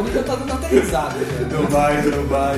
[0.00, 1.16] Raoni já tá dando até risada
[1.70, 2.56] vai, não vai.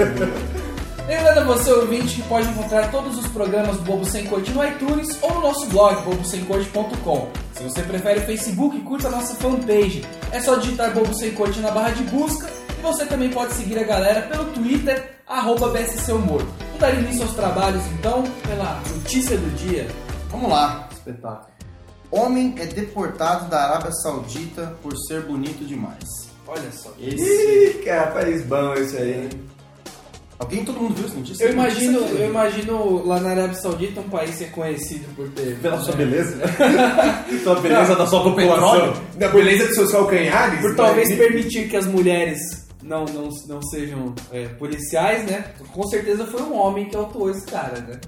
[1.08, 4.64] Lembrando a você, ouvinte, que pode encontrar todos os programas do Bobo Sem Corte no
[4.64, 7.30] iTunes ou no nosso blog, bobosemcorte.com.
[7.54, 10.04] Se você prefere o Facebook, curta a nossa fanpage.
[10.30, 13.78] É só digitar Bobo Sem Corte na barra de busca e você também pode seguir
[13.78, 16.42] a galera pelo Twitter, arroba BSC Humor.
[16.42, 19.88] Vamos dar início aos trabalhos, então, pela notícia do dia.
[20.30, 20.88] Vamos lá.
[20.92, 21.52] Espetáculo.
[22.10, 26.31] Homem é deportado da Arábia Saudita por ser bonito demais.
[26.54, 26.92] Olha só.
[27.00, 27.22] Esse...
[27.22, 29.28] Ih, cara, país bom esse aí.
[30.38, 31.44] Alguém, todo mundo viu essa notícia?
[31.44, 35.56] Eu imagino, eu imagino lá na Arábia Saudita um país é conhecido por ter...
[35.60, 36.36] Pela sua né, beleza?
[37.42, 38.92] sua beleza da sua população.
[39.14, 40.60] Da beleza de seus calcanhares?
[40.60, 41.16] Por talvez né?
[41.16, 42.40] permitir que as mulheres
[42.82, 45.44] não, não, não sejam é, policiais, né?
[45.72, 48.00] Com certeza foi um homem que autuou esse cara, né?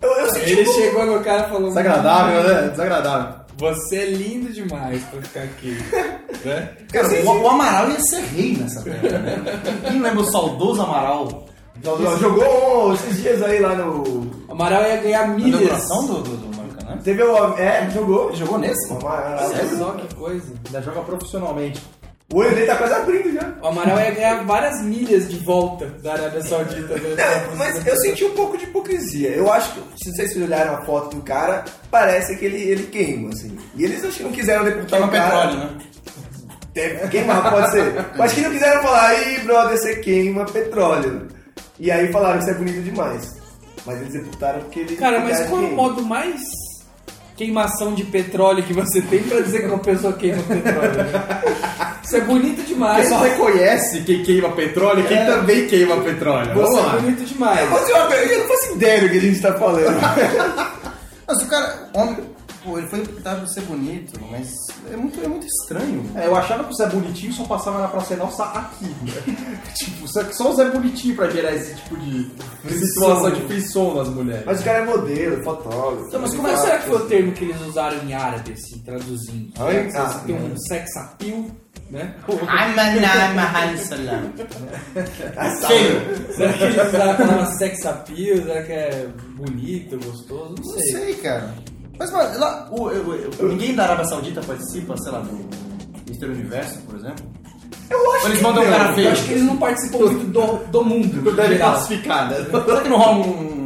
[0.00, 2.68] Eu, eu senti Ele um pouco- chegou no cara falou: Desagradável, né?
[2.68, 3.47] Desagradável.
[3.58, 5.76] Você é lindo demais pra ficar aqui.
[6.44, 6.70] né?
[6.92, 9.36] Cara, o, o Amaral ia ser rei nessa terra, né?
[9.88, 11.46] Quem lembra o saudoso Amaral?
[11.82, 14.02] Jogou- Jogou esses dias aí lá no.
[14.48, 15.60] O Amaral ia ganhar Na milhas.
[15.60, 16.98] decoração do, do, do Maracanã?
[17.02, 17.58] Teve o.
[17.58, 18.34] É, jogou.
[18.34, 18.92] Jogou nesse?
[18.92, 20.52] Olha só que coisa.
[20.66, 21.80] Ainda joga profissionalmente.
[22.32, 23.54] O dele tá quase abrindo já.
[23.62, 26.94] O Amaral ia ganhar várias milhas de volta da Arábia Saudita.
[26.96, 27.14] né?
[27.48, 29.30] Não, mas eu senti um pouco de hipocrisia.
[29.30, 33.30] Eu acho que, se vocês olharam a foto do cara, parece que ele, ele queima,
[33.30, 33.56] assim.
[33.74, 35.24] E eles acho que não quiseram deportar o cara.
[35.48, 35.78] petróleo, né?
[36.74, 38.06] Tem- Queimar, pode ser.
[38.16, 41.28] Mas que não quiseram falar, aí, brother, você queima petróleo.
[41.80, 43.36] E aí falaram que você é bonito demais.
[43.86, 44.96] Mas eles deportaram porque ele.
[44.96, 46.40] Cara, mas qual é o modo mais
[47.38, 50.96] queimação de petróleo que você tem pra dizer que uma pessoa queima petróleo?
[50.96, 51.40] né?
[52.02, 53.08] Isso é bonito demais.
[53.08, 56.52] só reconhece quem queima petróleo e quem também queima petróleo.
[56.52, 56.96] Vamos Você é lá.
[56.96, 57.70] bonito demais.
[57.70, 59.96] Eu, eu não faço ideia do que a gente tá falando.
[61.28, 62.16] Mas o cara, homem,
[62.68, 64.52] pô, ele foi deportado por ser bonito, mas
[64.92, 66.04] é muito, é muito estranho.
[66.14, 68.84] É, eu achava que o Zé Bonitinho só passava na Praça Nossa aqui.
[68.84, 69.60] Né?
[69.74, 72.30] tipo, só, o Zé Bonitinho pra gerar esse tipo de
[72.86, 74.44] situação de frisson nas mulheres.
[74.44, 76.04] Mas o cara é modelo, fotógrafo.
[76.08, 78.52] Então, mas como é que será que foi o termo que eles usaram em árabe,
[78.52, 79.52] assim, traduzindo?
[79.58, 81.46] Ai, Você ah, tem um sex appeal,
[81.90, 82.14] né?
[85.66, 86.34] Feio.
[86.34, 88.36] Será que eles usaram a palavra sex appeal?
[88.42, 90.54] Será que é bonito, gostoso?
[90.58, 90.92] Não Não sei.
[90.92, 91.54] sei, cara.
[91.98, 92.90] Mas, mano, lá, o,
[93.46, 95.48] ninguém da Arábia Saudita participa, sei lá, do
[96.08, 97.24] Mister Universo, por exemplo?
[97.90, 99.10] Eu acho Ou eles que mandam um cara Eu feio?
[99.12, 101.22] acho que eles não participam muito do, do mundo.
[101.34, 101.72] Deve geral.
[101.72, 102.36] classificar, né?
[102.36, 103.57] Será que não rola um.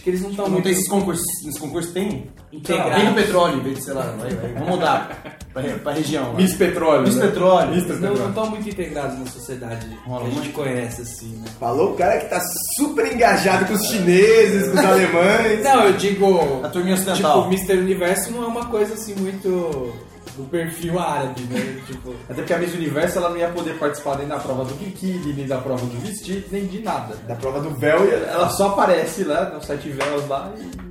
[0.00, 2.30] Acho que eles não estão Não muito tem esses concursos, esses concursos tem?
[2.50, 2.96] integrados.
[2.96, 6.28] Vem do petróleo, em vez de, sei lá, vai, vai, vamos mudar pra, pra região.
[6.32, 6.34] lá.
[6.34, 7.02] Miss Petróleo.
[7.02, 7.26] Miss né?
[7.26, 7.68] Petróleo.
[7.74, 8.28] Miss Eles não Petróleo.
[8.30, 11.44] estão muito integrados na sociedade Rola que a gente conhece, assim, né?
[11.60, 12.40] Falou o cara que tá
[12.78, 15.62] super engajado com os chineses, com os alemães.
[15.62, 16.60] Não, eu digo.
[16.64, 17.46] A turminha Tipo, ocidental.
[17.52, 17.74] Mr.
[17.78, 19.92] Universo não é uma coisa assim muito
[20.36, 21.80] do perfil árabe, né?
[21.86, 22.14] Tipo.
[22.24, 25.32] Até porque a Miss Universo ela não ia poder participar nem da prova do biquíni,
[25.32, 27.14] nem da prova do vestido, nem de nada.
[27.28, 30.90] Da prova do véu e Ela só aparece lá no site Velas lá e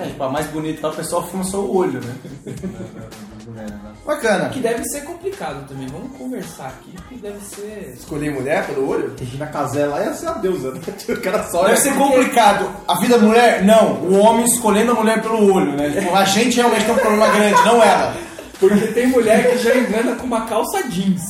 [0.00, 2.14] É, tipo, a mais bonita tá, o pessoal fuma só o olho, né?
[4.06, 4.48] Bacana.
[4.50, 5.86] Que deve ser complicado também.
[5.86, 7.94] Vamos conversar aqui, que deve ser.
[7.98, 9.14] escolher mulher pelo olho.
[9.18, 10.80] Regina Casé lá ia ser a deusa, né?
[11.08, 12.70] O cara só Deve ser porque- complicado.
[12.86, 13.64] A vida da mulher?
[13.64, 13.94] Não.
[14.02, 15.90] O homem escolhendo a mulher pelo olho, né?
[15.90, 18.14] Tipo, a gente realmente tem um problema grande, não ela.
[18.60, 21.22] Porque tem mulher que já engana com uma calça jeans.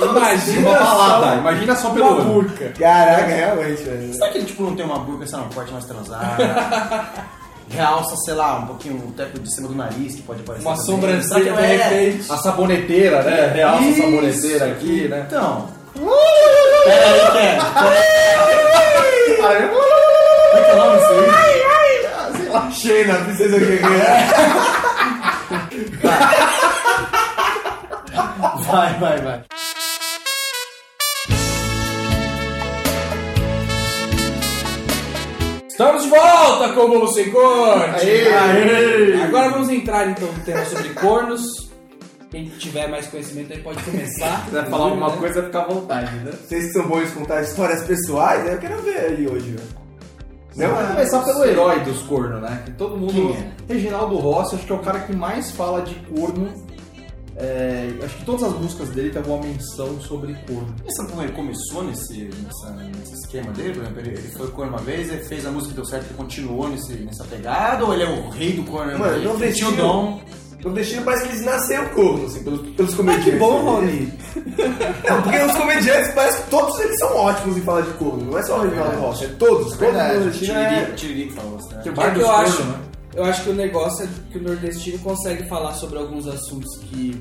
[0.00, 2.24] Imagina Uma balada, só imagina só pelo uma olho.
[2.44, 2.72] burca.
[2.78, 4.14] Caraca, realmente, velho.
[4.14, 6.42] Será que ele tipo, não tem uma burca, sei lá, um corte mais transado?
[7.70, 10.66] Realça, sei lá, um pouquinho o teco de cima do nariz, que pode aparecer.
[10.66, 10.86] Uma também.
[10.86, 11.76] sobrancelha Será que de não é?
[11.76, 12.32] repente.
[12.32, 13.52] A saboneteira, né?
[13.54, 14.00] Realça a Isso.
[14.02, 15.24] saboneteira aqui, né?
[15.26, 15.68] Então.
[16.84, 17.58] Pera aí, que é?
[19.30, 22.36] Como é que é o nome disso aí?
[22.40, 22.70] Sei lá.
[22.72, 24.16] Xena, princesa guerreira.
[28.70, 29.44] Vai, vai, vai.
[35.68, 38.06] Estamos de volta com o Bolo Sem Corte!
[38.06, 38.28] Aê!
[38.32, 39.22] Aê!
[39.22, 41.70] Agora vamos entrar então no tema sobre cornos.
[42.30, 44.40] Quem tiver mais conhecimento aí pode começar.
[44.40, 45.16] Se quiser falar alguma Né?
[45.16, 46.32] coisa, fica à vontade, né?
[46.32, 49.80] Vocês que são bons em contar histórias pessoais, eu quero ver aí hoje, velho.
[50.54, 52.62] Vamos começar pelo herói dos cornos, né?
[52.64, 53.12] Que todo mundo.
[53.12, 53.52] Quem é?
[53.74, 56.52] Reginaldo Rossi, acho que é o cara que mais fala de corno.
[57.42, 60.74] É, acho que todas as músicas dele tem alguma menção sobre corno.
[60.86, 63.72] E sabe como ele começou nesse, nessa- nesse esquema dele?
[63.74, 66.10] Por exemplo, ele, ele foi corno uma vez, ele fez a música que deu certo
[66.10, 67.84] e continuou nesse, nessa pegada?
[67.84, 68.98] Ou ele é o rei do corno?
[68.98, 70.20] Mano, ele não tinha o dom.
[70.62, 73.32] Nordestino parece que eles nasceram corno, assim, pelos, pelos Ah, comediantes.
[73.32, 74.12] que bom, Rony.
[75.08, 78.30] Não, porque os comediantes parece que todos eles são ótimos em falar de corno.
[78.30, 79.74] Não é só o Reginaldo Rocha, é todos.
[79.74, 80.84] Todos os nordestinos é...
[80.96, 81.80] Tiririca, falou né?
[81.82, 82.74] Tem É bar que dos eu acho, né?
[83.14, 87.20] Eu acho que o negócio é que o nordestino consegue falar sobre alguns assuntos que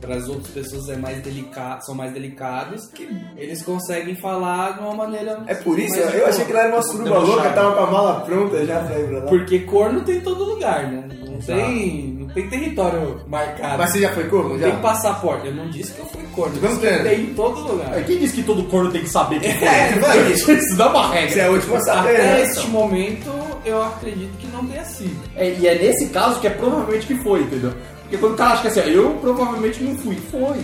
[0.00, 4.80] para as outras pessoas é mais delicado, são mais delicados, que eles conseguem falar de
[4.80, 5.42] uma maneira.
[5.48, 6.28] É por isso, eu boa.
[6.28, 9.08] achei que ele era uma suruba louca, tava com a mala pronta já pra ir
[9.08, 9.24] pra lá.
[9.26, 11.08] Porque corno tem em todo lugar, né?
[11.28, 13.78] Não tem, não tem território marcado.
[13.78, 14.50] Mas você já foi corno?
[14.50, 14.70] não Já?
[14.70, 15.46] tem passaporte.
[15.48, 16.54] Eu não disse que eu fui corno.
[16.62, 17.02] Eu que ver.
[17.02, 17.96] tem em todo lugar.
[17.98, 20.00] É, Quem disse que todo corno tem que saber que É, foi?
[20.00, 20.30] vai.
[20.32, 21.42] Isso dá uma Você regra.
[21.42, 22.42] é a última a saber, Até né?
[22.42, 23.30] este momento,
[23.68, 25.20] eu acredito que não tenha sido.
[25.36, 27.72] É, e é nesse caso que é provavelmente que foi, entendeu?
[28.02, 30.16] Porque quando o cara acha que assim, ó, eu provavelmente não fui.
[30.30, 30.58] Foi.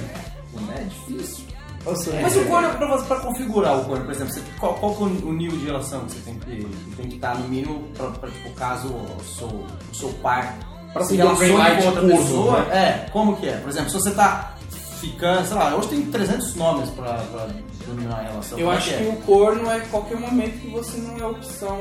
[0.77, 1.45] É difícil.
[1.85, 4.93] Nossa, Mas o corno, pra, você- pra configurar o corno, por exemplo, você- qual, qual
[4.93, 4.97] é
[5.27, 6.67] o nível de relação que você tem que,
[6.97, 10.57] tem que estar no mínimo pra, pra, tipo, caso o seu, o seu par
[10.95, 12.61] Pra se light com outra corno, pessoa?
[12.61, 12.75] né?
[13.07, 13.57] É, como que é?
[13.59, 14.55] Por exemplo, se você tá
[15.00, 17.49] ficando, sei lá, hoje tem 300 nomes pra, pra
[17.87, 18.59] dominar a relação.
[18.59, 19.09] Eu Como é acho que que é?
[19.12, 21.81] o corno é qualquer momento que você não é opção.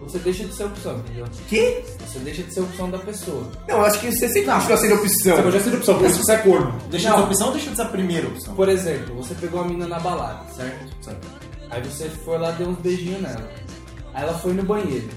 [0.00, 1.26] Você deixa de ser opção, entendeu?
[1.48, 1.82] Que?
[2.06, 3.50] Você deixa de ser opção da pessoa.
[3.66, 5.36] Não, eu acho que você sempre continua sendo opção.
[5.36, 6.78] Você pode ser opção, porque se você é corno.
[6.90, 8.54] Deixa de ser opção ou deixa de ser a primeira opção?
[8.54, 10.92] Por exemplo, você pegou a mina na balada, certo?
[11.02, 11.26] Certo.
[11.70, 13.50] Aí você foi lá, deu uns beijinhos nela.
[14.14, 15.08] Aí ela foi no banheiro.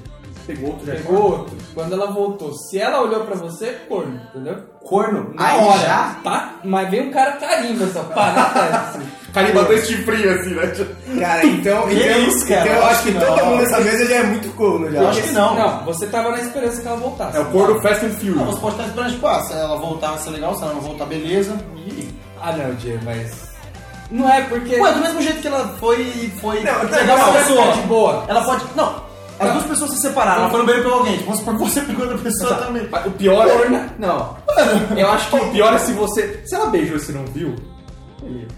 [0.50, 0.94] Pegou outro já.
[0.94, 1.58] Pegou outro.
[1.76, 4.58] Quando ela voltou, se ela olhou pra você, corno, entendeu?
[4.84, 5.32] Corno?
[5.36, 6.16] Na Aí hora, já?
[6.24, 6.56] tá?
[6.64, 9.02] Mas vem um cara carimba só, pá, na testa, assim.
[9.32, 11.20] Carimba dois chifrinhos assim, né?
[11.20, 12.62] Cara, então, Que então, isso, cara?
[12.62, 13.46] então eu acho que que todo não.
[13.46, 15.00] mundo nessa mesa já é muito corno já.
[15.02, 15.56] Eu acho que não.
[15.56, 17.38] Não, você tava na esperança que ela voltasse.
[17.38, 18.36] É o corno Fast and Furious.
[18.38, 20.74] Não, você pode estar esperando, tipo, ah, se ela voltar vai ser legal, se ela
[20.74, 21.56] não voltar, beleza.
[21.78, 22.10] E...
[22.42, 23.50] Ah, não, Diego, mas.
[24.10, 24.76] Não é porque.
[24.80, 26.32] Ué, do mesmo jeito que ela foi.
[26.42, 27.66] foi Não, não, legal não, com a não, pessoa.
[27.68, 28.26] não, de boa.
[28.28, 28.64] Ela pode.
[28.76, 29.09] Não, Não.
[29.70, 31.18] Pessoas se separaram, ela foi no banheiro pegou alguém.
[31.18, 32.88] Tipo, vamos supor que você pegou outra pessoa também.
[32.92, 33.58] Mas O pior é.
[33.58, 33.90] Corna.
[33.98, 34.38] Não.
[34.98, 36.42] Eu acho que o pior é se você.
[36.46, 37.56] Se ela beijou e você não viu.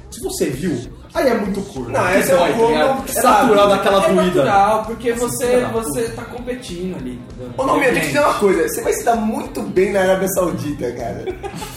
[0.10, 0.76] Se você viu,
[1.14, 1.90] aí é muito corno.
[1.92, 3.04] Não, esse é dói, tá corno ligado?
[3.04, 4.44] que É natural daquela é doída.
[4.44, 7.54] natural, porque você, você tá competindo ali, entendeu?
[7.58, 8.68] Ô, Nome, eu tenho que dizer uma coisa.
[8.68, 11.24] Você vai se dar muito bem na Arábia Saudita, cara.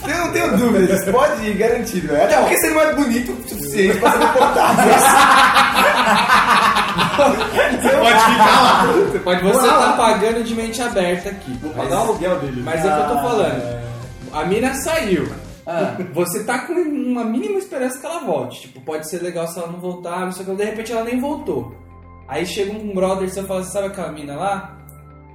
[0.07, 1.05] Eu não tenho dúvidas.
[1.05, 2.13] Pode ir, garantido.
[2.15, 4.77] Até porque você não é bonito o suficiente pra ser deportado.
[7.15, 8.83] Você pode ficar lá.
[9.11, 11.51] Você pode Você tá pagando de mente aberta aqui.
[11.61, 12.61] Vou Mas, pagar o aluguel dele.
[12.63, 13.85] mas é o que eu tô falando.
[14.33, 15.27] A mina saiu.
[15.67, 15.95] Ah.
[16.13, 18.61] Você tá com uma mínima esperança que ela volte.
[18.61, 20.55] Tipo, pode ser legal se ela não voltar, não sei o que.
[20.55, 21.75] De repente ela nem voltou.
[22.27, 24.77] Aí chega um brother e você fala assim, sabe aquela mina lá?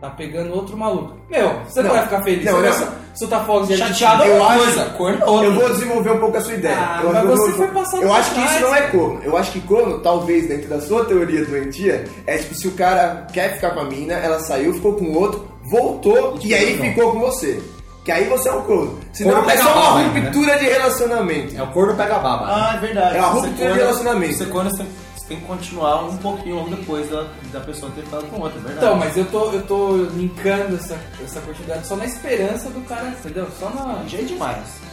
[0.01, 1.13] Tá pegando outro maluco.
[1.29, 1.97] Meu, você não, Não.
[1.97, 2.45] vai ficar feliz.
[2.47, 2.87] Não, você não.
[2.87, 5.47] vai soltar fogos de Chateado é uma Eu coisa, corno é outra.
[5.47, 6.77] Eu vou desenvolver um pouco a sua ideia.
[6.79, 9.21] Ah, eu mas vou- você foi passar Eu acho que isso não é corno.
[9.23, 13.27] Eu acho que corno, talvez, dentro da sua teoria doentia, é tipo se o cara
[13.31, 17.21] quer ficar com a mina, ela saiu, ficou com outro, voltou e aí ficou com
[17.21, 17.61] você.
[18.03, 18.99] Que aí você é um corno.
[19.13, 20.21] Senão Corno é só uma baba ainda, né?
[20.21, 21.57] ruptura de relacionamento.
[21.59, 22.47] É o corno pega a baba.
[22.49, 23.17] Ah, é verdade.
[23.17, 24.35] É uma ruptura de relacionamento.
[24.35, 24.85] Você corno, você
[25.31, 28.59] tem, tem que continuar um pouquinho logo depois da, da pessoa ter ficado com outra,
[28.59, 28.87] é verdade.
[28.87, 33.09] Então, mas eu tô, eu tô linkando essa, essa quantidade só na esperança do cara,
[33.09, 33.47] entendeu?
[33.59, 34.03] Só na.
[34.07, 34.91] Já é demais.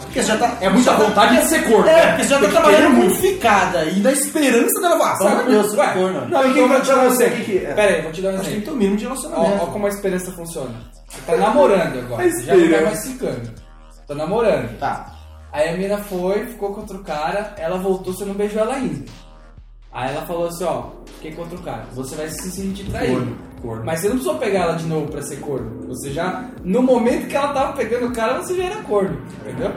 [0.00, 0.56] Porque você já tá.
[0.62, 1.86] É muita vontade de ser corno.
[1.86, 2.06] É, né?
[2.08, 5.44] porque você já Tem tá trabalhando querer muito ficada e na esperança dela pelo amor
[5.44, 6.28] de Deus, Ué, corno.
[6.28, 7.44] Não, Quem então vai te dar um você exemplo.
[7.44, 7.74] que que é?
[7.74, 8.64] Pera aí, vou te dar um Acho que tem que exemplo.
[8.64, 9.62] ter o mínimo de relacionamento.
[9.62, 10.74] ó como a esperança funciona.
[11.08, 13.50] Você tá namorando agora, você já não tá mais ficando.
[14.06, 14.78] Tá namorando.
[14.78, 15.14] Tá.
[15.52, 19.04] Aí a mina foi, ficou com outro cara, ela voltou, você não beijou ela ainda.
[19.92, 20.84] Aí ela falou assim, ó,
[21.16, 21.86] fiquei com outro cara.
[21.94, 23.14] Você vai se sentir traído.
[23.14, 23.84] Corno, corno.
[23.84, 25.86] Mas você não precisou pegar ela de novo pra ser corno.
[25.88, 29.72] Você já, no momento que ela tava pegando o cara, você já era corno, entendeu?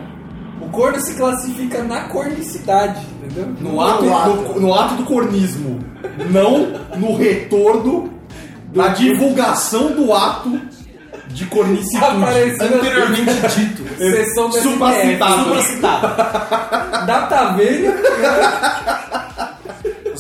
[0.62, 3.48] O corno se classifica na cornicidade, entendeu?
[3.60, 5.80] No ato, no, no ato do cornismo,
[6.30, 8.14] não no retorno
[8.74, 10.62] da divulgação do ato
[11.30, 11.48] de.
[11.98, 13.98] Aparecendo Anteriormente dito.
[13.98, 15.44] Sessão da Supracitado.
[15.44, 16.08] Supracitado.
[17.08, 17.96] Data velha.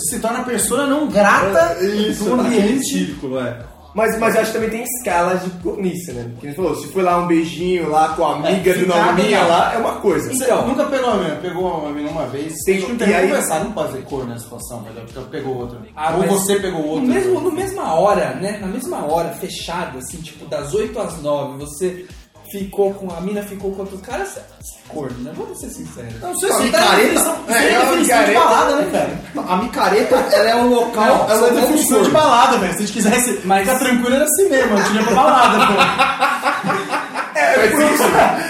[0.10, 2.86] Se torna pessoa não grata Isso, do tá ambiente.
[2.86, 3.58] círculo, é.
[3.94, 6.32] Mas, mas eu acho que também tem escalas de cornice, né?
[6.40, 9.42] Que ele falou, se foi lá um beijinho lá com a amiga É, do Norminha
[9.42, 9.50] não.
[9.50, 10.30] lá, é uma coisa.
[10.34, 10.66] Você Então.
[10.66, 13.64] nunca pegou uma pegou uma mina uma vez, Tem- que não e aí- que conversar,
[13.66, 15.06] não pode ser cor nessa situação, velho.
[15.06, 15.78] Porque pegou outra.
[15.94, 17.06] Ah, Ou você pegou No outra.
[17.14, 18.60] mesmo, no mesma hora, né?
[18.62, 22.06] Na mesma hora, fechado, assim, tipo, das 8 às 9, você
[22.52, 23.12] ficou com.
[23.16, 24.44] A mina ficou com outro cara, você é
[24.88, 25.32] corno, né?
[25.36, 26.20] Vamos ser sinceros.
[26.22, 29.46] Não sei A se micareta- Isso é, é, é definição de balada, né, cara?
[29.50, 31.06] A micareta, ela é um local.
[31.06, 32.04] Não, ela é um definição corno.
[32.06, 32.72] de balada, velho.
[32.74, 34.78] Se a gente quisesse Mas- ficar tranquilo, era assim mesmo.
[34.78, 37.40] Eu tinha pra balada, pô.
[37.40, 38.04] É, é por isso.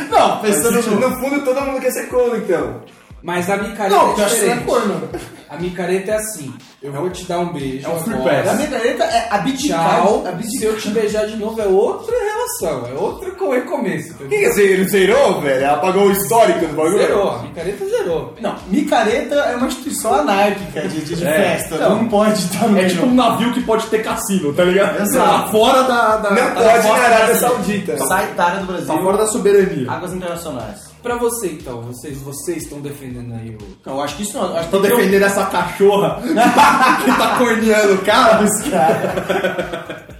[0.10, 1.20] Não, pensando no...
[1.20, 2.82] Fundo, todo mundo quer ser corno, então.
[3.24, 5.10] Mas a micareta Não, é eu acho que você é corno.
[5.52, 8.50] A micareta é assim, eu vou te dar um beijo é um free agora, pass.
[8.52, 9.98] A micareta é abdicar.
[10.02, 14.14] Tchau, se eu te beijar de novo é outra relação, é outro co- recomeço.
[14.16, 15.70] Quem quer dizer, ele zerou, velho?
[15.72, 16.98] Apagou o histórico do bagulho?
[17.00, 18.34] Zerou, a micareta zerou.
[18.40, 21.76] Não, micareta é uma instituição anárquica de, de, de É, festa.
[21.76, 21.96] então.
[21.98, 25.02] não pode estar no É tipo um navio que pode ter cassino, tá ligado?
[25.02, 25.30] Exato.
[25.44, 26.16] Tá fora da.
[26.16, 27.36] da Não tá pode na Arábia.
[27.36, 27.98] Saudita.
[28.08, 28.88] Sai da área do Brasil.
[28.88, 29.92] Tá fora da soberania.
[29.92, 30.91] Águas internacionais.
[31.02, 33.58] Pra você então, vocês, vocês estão defendendo aí o...
[33.86, 34.56] Não, eu acho que isso não.
[34.56, 38.46] Acho que Tô tem defendendo essa cachorra que tá corneando o cara.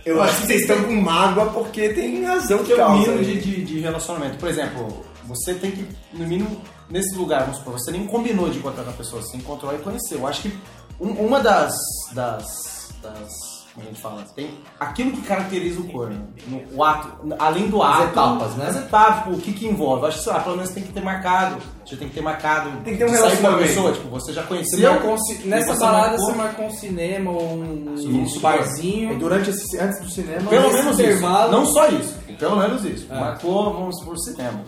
[0.06, 2.98] Eu acho que vocês estão com mágoa porque tem razão de ter um causa.
[2.98, 4.38] mínimo de, de, de relacionamento.
[4.38, 6.60] Por exemplo, você tem que, no mínimo,
[6.90, 9.78] nesse lugar, vamos supor, você nem combinou de encontrar com a pessoa, você encontrou e
[9.78, 10.18] conheceu.
[10.20, 10.54] Eu acho que
[11.00, 11.74] um- uma das,
[12.14, 13.30] das, das.
[13.74, 14.24] Como a gente fala?
[14.36, 16.28] Tem aquilo que caracteriza o corno.
[16.46, 17.10] No, o ato,
[17.40, 18.04] além do ato.
[18.04, 18.68] etapas, né?
[18.68, 20.06] As etapas, tipo, o que que envolve?
[20.08, 21.62] Acho que, sei lá, pelo menos tem que ter marcado.
[21.86, 22.70] Você tem que ter marcado.
[22.84, 23.68] Tem que ter um sair com a relacionamento.
[23.70, 24.78] pessoa, tipo, você já conheceu.
[24.92, 29.18] um nessa você balada marcou- você marcou um cinema ou um, Isso, um barzinho.
[29.18, 30.50] Durante esse, antes do cinema.
[30.50, 31.52] Pelo menos intervalo- isso.
[31.58, 32.16] Não só isso.
[32.38, 33.08] Pelo menos isso.
[33.10, 33.20] É.
[33.20, 34.62] Marcou, vamos supor, cinema.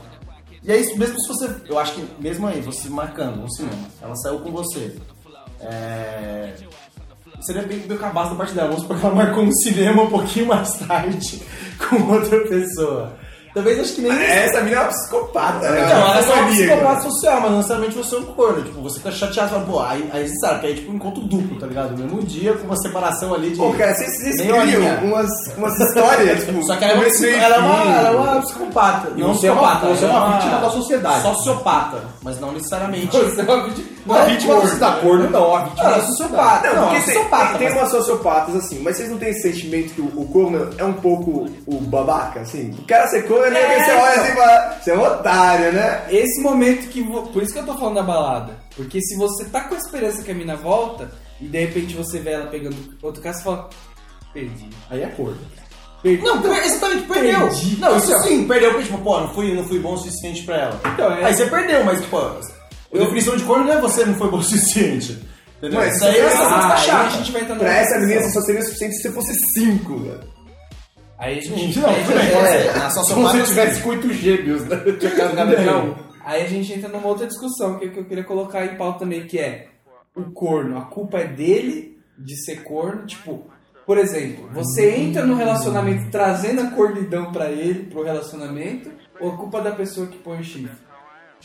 [0.64, 1.54] E é isso, mesmo se você.
[1.68, 4.96] Eu acho que mesmo aí, você marcando no cinema, ela saiu com você.
[5.60, 6.54] É.
[7.46, 8.68] Seria bem, bem cabaço da parte dela.
[8.70, 11.42] Vamos supor que ela marcou no cinema um pouquinho mais tarde
[11.90, 13.14] com outra pessoa.
[13.54, 14.12] Talvez acho que nem.
[14.12, 15.86] Essa mina é uma psicopata, né?
[15.86, 16.74] Então, ela é só uma maníaca.
[16.74, 18.64] psicopata social, mas não necessariamente você é um corno.
[18.64, 20.96] Tipo, você fica chateado, fala, pô, aí, aí você sabe que aí é tipo um
[20.96, 21.92] encontro duplo, tá ligado?
[21.92, 23.58] No mesmo dia, com uma separação ali de.
[23.58, 24.58] Pô, cara, vocês, vocês criam
[25.04, 26.64] umas, umas histórias, tipo...
[26.66, 29.12] Só que ela é uma, e ela é uma, ela é uma psicopata.
[29.16, 29.96] E não você é uma- psicopata.
[29.96, 31.22] você é uma vítima da sociedade.
[31.22, 33.16] Sociopata, mas não necessariamente.
[33.16, 35.56] Você é uma vítima- Não, a vítima você tá corno, não.
[35.56, 36.68] A vítima Ela é sociopata.
[36.68, 39.18] Não, Não, porque é tem, sociopata, tem, tem mas- umas sociopatas assim, mas vocês não
[39.18, 42.72] têm esse sentimento que o, o corno é um pouco o babaca, assim?
[42.78, 43.62] O cara ser corno, né?
[43.62, 44.24] É, Porque você olha então.
[44.24, 46.04] assim e fala, você é um otário, né?
[46.10, 47.02] Esse momento que.
[47.02, 48.58] vo- Por isso que eu tô falando da balada.
[48.76, 52.20] Porque se você tá com a esperança que a mina volta e de repente você
[52.20, 53.70] vê ela pegando outro cara, você fala.
[54.34, 54.68] Perdi.
[54.90, 55.38] Aí é corno.
[56.02, 56.24] Perdi.
[56.24, 57.40] Não, per- exatamente, perdeu.
[57.40, 57.78] Perdi.
[57.80, 60.56] Não, isso sim, perdeu, porque tipo, pô, não fui, não fui bom o suficiente pra
[60.58, 60.82] ela.
[60.94, 62.20] Então, é- Aí você perdeu, mas, pô,
[62.94, 65.20] a definição de corno não é você não foi bom o suficiente.
[65.58, 65.80] Entendeu?
[65.80, 68.42] Mas isso aí é Ah, tá aí a gente vai entrar Pra essa menina só
[68.42, 70.34] seria o suficiente se você fosse cinco, velho.
[71.18, 71.80] Aí a gente.
[71.80, 72.70] Não, tudo bem, é.
[72.70, 74.78] A Se você tivesse com oito gêmeos, né?
[75.00, 75.96] Tinha de um.
[76.26, 79.26] Aí a gente entra numa outra discussão que, que eu queria colocar em pauta também,
[79.26, 79.68] que é
[80.16, 80.78] o corno.
[80.78, 83.06] A culpa é dele de ser corno.
[83.06, 83.46] Tipo,
[83.86, 89.38] por exemplo, você entra no relacionamento trazendo a cornidão pra ele, pro relacionamento, ou a
[89.38, 90.76] culpa da pessoa que põe o chifre?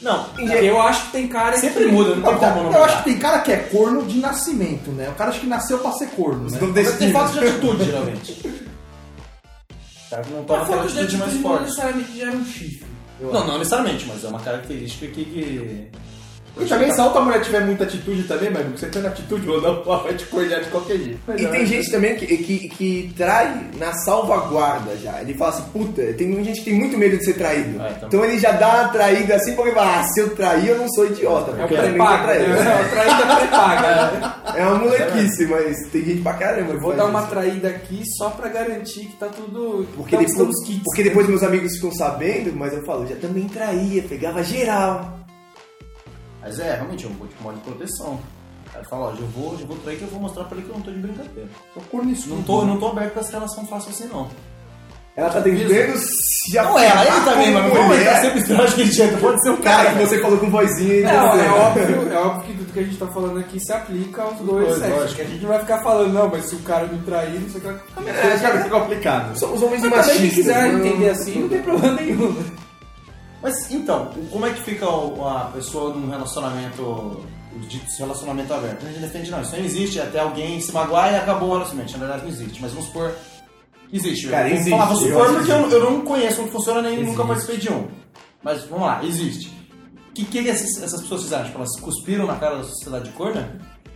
[0.00, 1.90] Não, Eu acho que tem cara sempre que...
[1.90, 4.90] muda, não tem como não Eu acho que tem cara que é corno de nascimento,
[4.92, 5.08] né?
[5.08, 6.58] O cara acho que nasceu pra ser corno, né?
[6.60, 8.32] Não Mas tem falta de atitude, geralmente.
[8.32, 11.62] O cara não toma A aquela falta de atitude mais atitude não forte.
[11.64, 12.86] necessariamente gera um chifre.
[13.20, 15.88] Não, não necessariamente, mas é uma característica que.
[16.60, 19.60] E também, se a outra mulher tiver muita atitude também, mas você tem atitude ou
[19.60, 21.18] não, ela vai te cornear de qualquer jeito.
[21.36, 25.20] E tem gente também que, que, que trai na salvaguarda já.
[25.20, 27.80] Ele fala assim, puta, tem gente que tem muito medo de ser traído.
[27.80, 28.08] É, então.
[28.08, 28.24] então.
[28.24, 31.06] ele já dá uma traída assim porque fala, ah, se eu trair eu não sou
[31.06, 31.52] idiota.
[31.52, 32.48] É o sou traído.
[32.48, 32.80] né?
[32.80, 34.34] É o traída pré-paga.
[34.54, 36.74] É uma molequice, mas tem gente pra caramba.
[36.74, 37.30] Eu vou dar uma isso.
[37.30, 39.86] traída aqui só pra garantir que tá tudo...
[39.96, 41.08] Porque tá depois, os kits, porque né?
[41.08, 45.18] depois meus amigos ficam sabendo, mas eu falo, já também traía, pegava geral.
[46.40, 48.18] Mas é, realmente, é um tipo modo de proteção.
[48.68, 50.66] O cara fala, ó, eu vou, eu vou trair que eu vou mostrar pra ele
[50.66, 51.48] que eu não tô de brincadeira.
[51.74, 52.28] Tô corno isso.
[52.28, 54.28] Não tô, eu não tô aberto pra essa relação fácil assim, não.
[55.16, 58.20] Ela tá tentando se Não ela, ele também, mas não vamos entrar mulher.
[58.20, 59.96] sempre estranho que gente pode ser o Cara cara.
[59.98, 62.82] que você falou com vozinha e Não, é óbvio, é óbvio que tudo que a
[62.84, 64.96] gente tá falando aqui se aplica aos dois sexos.
[64.96, 65.16] lógico.
[65.16, 67.48] Que a gente não vai ficar falando, não, mas se o cara me trair, não
[67.48, 68.08] sei o que.
[68.08, 69.36] É, cara, fica complicado.
[69.36, 70.34] Somos homens machistas.
[70.34, 72.36] quiser não- entender assim, não tem problema nenhum.
[73.42, 77.24] Mas então, como é que fica a pessoa num relacionamento,
[77.68, 78.84] dito relacionamento aberto?
[78.84, 81.92] A gente defende, não, isso não existe, até alguém se magoar e acabou o relacionamento.
[81.92, 83.12] Na verdade não existe, mas vamos supor
[83.92, 84.28] existe.
[84.28, 87.10] Cara, eu existe, falar, eu supor porque eu, eu não conheço como funciona nem nunca
[87.10, 87.26] Existe.
[87.26, 87.86] participei de um.
[88.42, 89.56] Mas vamos lá, existe.
[90.08, 91.44] O que, que essas, essas pessoas fizeram?
[91.44, 93.40] Tipo, elas cuspiram na cara da sociedade de corno?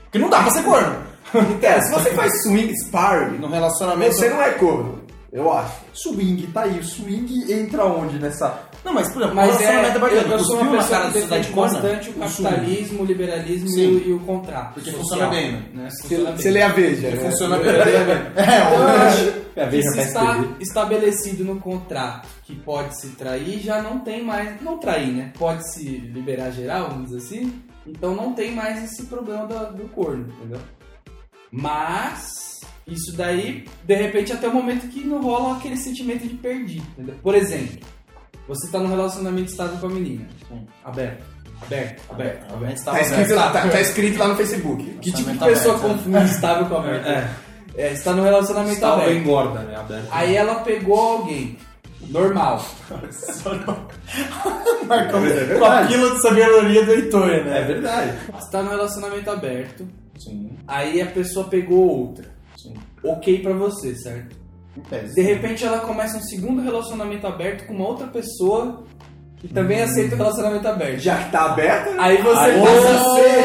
[0.04, 1.12] Porque não dá pra ser corno.
[1.62, 4.14] É, se você faz swing sparring, No relacionamento.
[4.14, 5.00] você não é corno.
[5.32, 5.72] Eu acho.
[5.94, 6.78] Swing, tá aí.
[6.78, 8.68] O swing entra onde nessa...
[8.84, 10.34] Não, mas por exemplo, Mas o é, relacionamento é eu, bacana.
[10.34, 14.12] eu sou uma pessoa cara que defende bastante o capitalismo, o liberalismo e o, e
[14.12, 14.74] o contrato.
[14.74, 15.62] Porque funciona bem, né?
[15.74, 15.88] né?
[15.90, 16.52] Você, bem.
[16.52, 17.16] lê a Veja, né?
[17.16, 17.70] Funciona bem.
[17.70, 23.60] É, Então, acho É, veja se pra está estabelecido no contrato que pode se trair,
[23.60, 24.60] já não tem mais.
[24.60, 25.32] Não trair, né?
[25.38, 27.52] Pode se liberar geral, vamos dizer assim.
[27.86, 30.60] Então não tem mais esse problema do, do corno, entendeu?
[31.50, 36.78] Mas isso daí, de repente, até o momento que não rola aquele sentimento de perdi,
[36.78, 37.14] entendeu?
[37.22, 37.78] Por exemplo,
[38.48, 40.66] você tá num relacionamento estável com a menina, Sim.
[40.84, 41.24] aberto.
[41.62, 42.46] Aberto, aberto.
[42.48, 44.84] Realmente Tá estava escrito, lá, tá, tá escrito lá no Facebook.
[45.00, 45.94] Que tipo de pessoa aberto, né?
[45.94, 47.06] confunde estável com aberto?
[47.06, 47.30] É.
[47.74, 49.18] É, está no relacionamento Estável aberto.
[49.18, 49.76] engorda, né?
[49.76, 50.08] Aberto.
[50.10, 51.56] Aí ela pegou alguém.
[52.10, 52.62] Normal.
[54.86, 55.84] Marcou É com verdade.
[55.84, 57.62] a pílula de sabedoria do Heitor, É né?
[57.62, 58.12] verdade.
[58.38, 59.88] Está no relacionamento aberto.
[60.18, 62.26] Sim, Aí a pessoa pegou outra.
[62.56, 62.74] sim.
[63.04, 64.36] Ok pra você, certo?
[64.80, 65.14] Tese.
[65.14, 68.84] De repente ela começa um segundo relacionamento aberto com uma outra pessoa
[69.38, 71.00] que também aceita o relacionamento aberto.
[71.00, 71.96] Já que tá aberto, né?
[71.98, 73.42] Aí você Aí- passa a ser.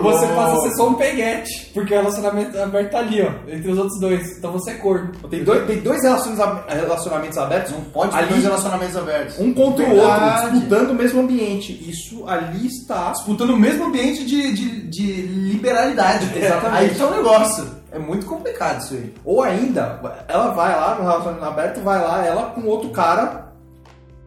[0.00, 0.34] Você louco.
[0.36, 3.78] passa a ser só um peguete, porque o relacionamento aberto tá ali, ó, entre os
[3.78, 4.38] outros dois.
[4.38, 5.10] Então você é corno.
[5.28, 9.38] Tem dois, tem dois relaciona- relacionamentos abertos, Não pode ter Ali- dois relacionamentos abertos.
[9.40, 11.72] um contra o outro, disputando o mesmo ambiente.
[11.90, 13.10] Isso ali está.
[13.10, 16.30] Disputando o mesmo ambiente de, de, de liberalidade.
[16.38, 16.76] Exatamente.
[16.80, 17.77] Aí que é o negócio.
[17.90, 19.14] É muito complicado isso aí.
[19.24, 23.52] Ou ainda, ela vai lá no relacionamento aberto, vai lá, ela com outro cara,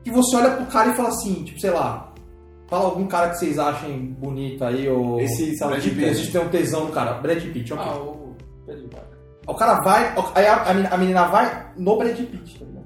[0.04, 2.12] que você olha pro cara e fala assim, tipo, sei lá,
[2.68, 5.20] fala algum cara que vocês achem bonito aí, ou.
[5.22, 7.86] Esse salão Brad de Pitt, a gente tem um tesão no cara, Brad Pitt, ok.
[7.88, 8.36] Ah, o.
[9.48, 12.86] O cara vai, aí a, a menina- a menina vai no Brad Pitt, tá ligado?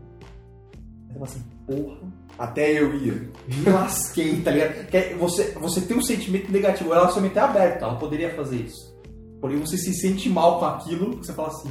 [1.10, 1.98] Aí você fala assim, porra.
[2.38, 3.14] Até eu ia.
[3.48, 4.74] Me lasquei, tá ligado?
[4.94, 8.95] É- você, você tem um sentimento negativo, o relacionamento é aberto, ela poderia fazer isso.
[9.42, 11.70] Porém, você se sente mal com aquilo, você fala assim,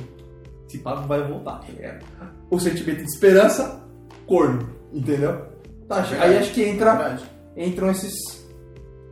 [0.69, 2.05] esse papo não vai voltar, tá ligado?
[2.51, 3.81] O sentimento de esperança,
[4.27, 5.47] corno, entendeu?
[5.89, 7.25] Tá, aí acho que entra, Verdade.
[7.57, 8.15] entram esses...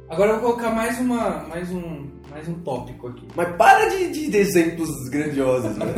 [0.09, 1.45] Agora eu vou colocar mais uma.
[1.49, 2.07] mais um.
[2.31, 3.27] mais um tópico aqui.
[3.35, 5.91] Mas para de, de, de exemplos grandiosos, velho.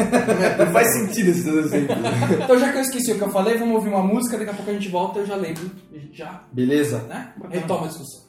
[0.57, 1.97] Não faz sentido esses exemplos.
[2.45, 4.55] Então já que eu esqueci o que eu falei, vamos ouvir uma música, daqui a
[4.55, 5.69] pouco a gente volta eu já lembro.
[6.13, 6.99] Já, Beleza?
[7.09, 7.33] né?
[7.51, 8.24] Retoma a discussão.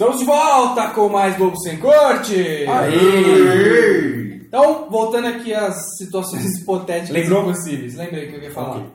[0.00, 2.34] Estamos de volta com mais Bobo Sem Corte!
[2.66, 4.40] Aí!
[4.46, 7.44] Então, voltando aqui às situações hipotéticas Lembrou?
[7.44, 7.96] possíveis.
[7.96, 8.78] Lembrei o que eu ia falar.
[8.78, 8.90] Ok.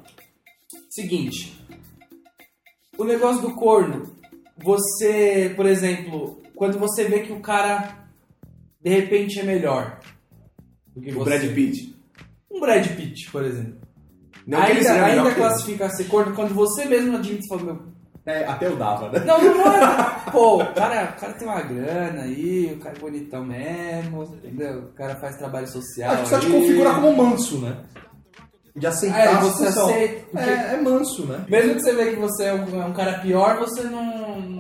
[0.89, 1.63] Seguinte.
[2.97, 4.15] O negócio do corno.
[4.63, 8.07] Você, por exemplo, quando você vê que o cara
[8.81, 9.99] de repente é melhor
[10.87, 11.37] do que O você.
[11.37, 11.95] Brad Pitt.
[12.49, 13.77] Um Brad Pitt, por exemplo.
[14.47, 15.35] Não ainda ainda que ele.
[15.35, 17.94] classifica ser corno quando você mesmo admite e fala, meu.
[18.25, 19.23] É, até eu dava, né?
[19.25, 20.31] Não, não, não é.
[20.31, 24.79] Pô, o cara, o cara tem uma grana aí, o cara é bonitão mesmo, entendeu?
[24.79, 26.11] O cara faz trabalho social.
[26.13, 26.51] Acho que só te aí.
[26.51, 27.77] configurar como manso, né?
[28.75, 29.85] De aceitar É, a você situação.
[29.89, 31.45] aceita, É, é manso, né?
[31.47, 34.01] Mesmo que você vê que você é um, é um cara pior, você não,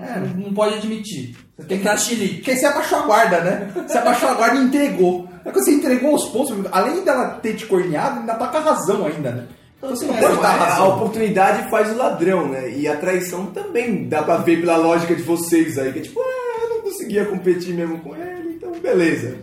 [0.01, 0.19] É.
[0.19, 1.35] não, não pode admitir.
[1.57, 2.35] Você tem que dar chilique.
[2.35, 3.71] Porque você abaixou a guarda, né?
[3.87, 5.27] Você abaixou a guarda e entregou.
[5.43, 8.61] É que você entregou os pontos, além dela ter te corneado, ainda tá com a
[8.61, 9.47] razão ainda, né?
[9.85, 12.69] Então você pode dar a, oportunidade faz o ladrão, né?
[12.71, 16.19] E a traição também dá pra ver pela lógica de vocês aí, que é tipo,
[16.19, 19.37] ah, eu não conseguia competir mesmo com ele, então beleza.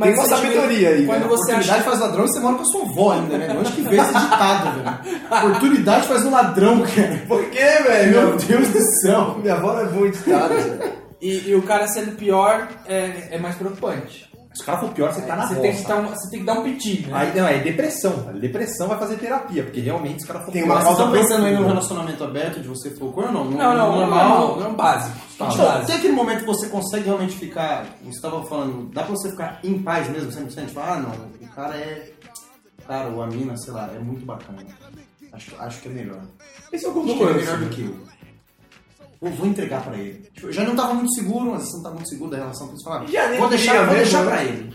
[0.00, 1.06] Tem uma sabedoria aí.
[1.06, 1.28] quando né?
[1.28, 3.56] você Oportunidade acha- faz ladrão você mora com a sua avó ainda, né?
[3.58, 5.46] Onde que veio esse ditado, velho?
[5.46, 7.22] Oportunidade faz um ladrão, cara.
[7.28, 8.10] Por quê, velho?
[8.10, 9.38] Meu Deus do céu.
[9.40, 10.92] Minha avó é em ditado, velho.
[11.20, 14.28] E, e o cara sendo pior é, é mais preocupante.
[14.54, 15.60] Se o cara for pior, você tá na você, roça.
[15.62, 17.12] tem que dar um, você tem que dar um piti, né?
[17.12, 18.12] Aí, não, é depressão.
[18.40, 20.96] Depressão vai fazer terapia, porque realmente se o cara for Tem pior, uma Mas vocês
[20.96, 21.74] causa estão pensando aí profunda.
[21.74, 23.44] relacionamento aberto de você for ou não?
[23.46, 25.16] não, não, normal, não, básico.
[25.36, 25.48] Tá.
[25.52, 25.86] Então, básico.
[25.86, 27.84] tem aquele momento que você consegue realmente ficar.
[28.04, 30.66] Você estava falando, dá pra você ficar em paz mesmo, 100%?
[30.68, 32.12] Tipo, ah, não, o cara é.
[32.86, 34.58] Cara, ou a mina, sei lá, é muito bacana.
[35.32, 36.20] Acho, acho que é melhor.
[36.72, 37.96] Esse é o Acho que é melhor do que eu.
[39.24, 40.28] Vou, vou entregar pra ele.
[40.34, 42.68] Tipo, eu já não tava muito seguro, mas você não tá muito seguro da relação
[42.68, 42.84] com isso.
[42.84, 44.30] Fala, Já nem vou deixar, vou deixar né?
[44.30, 44.74] pra ele.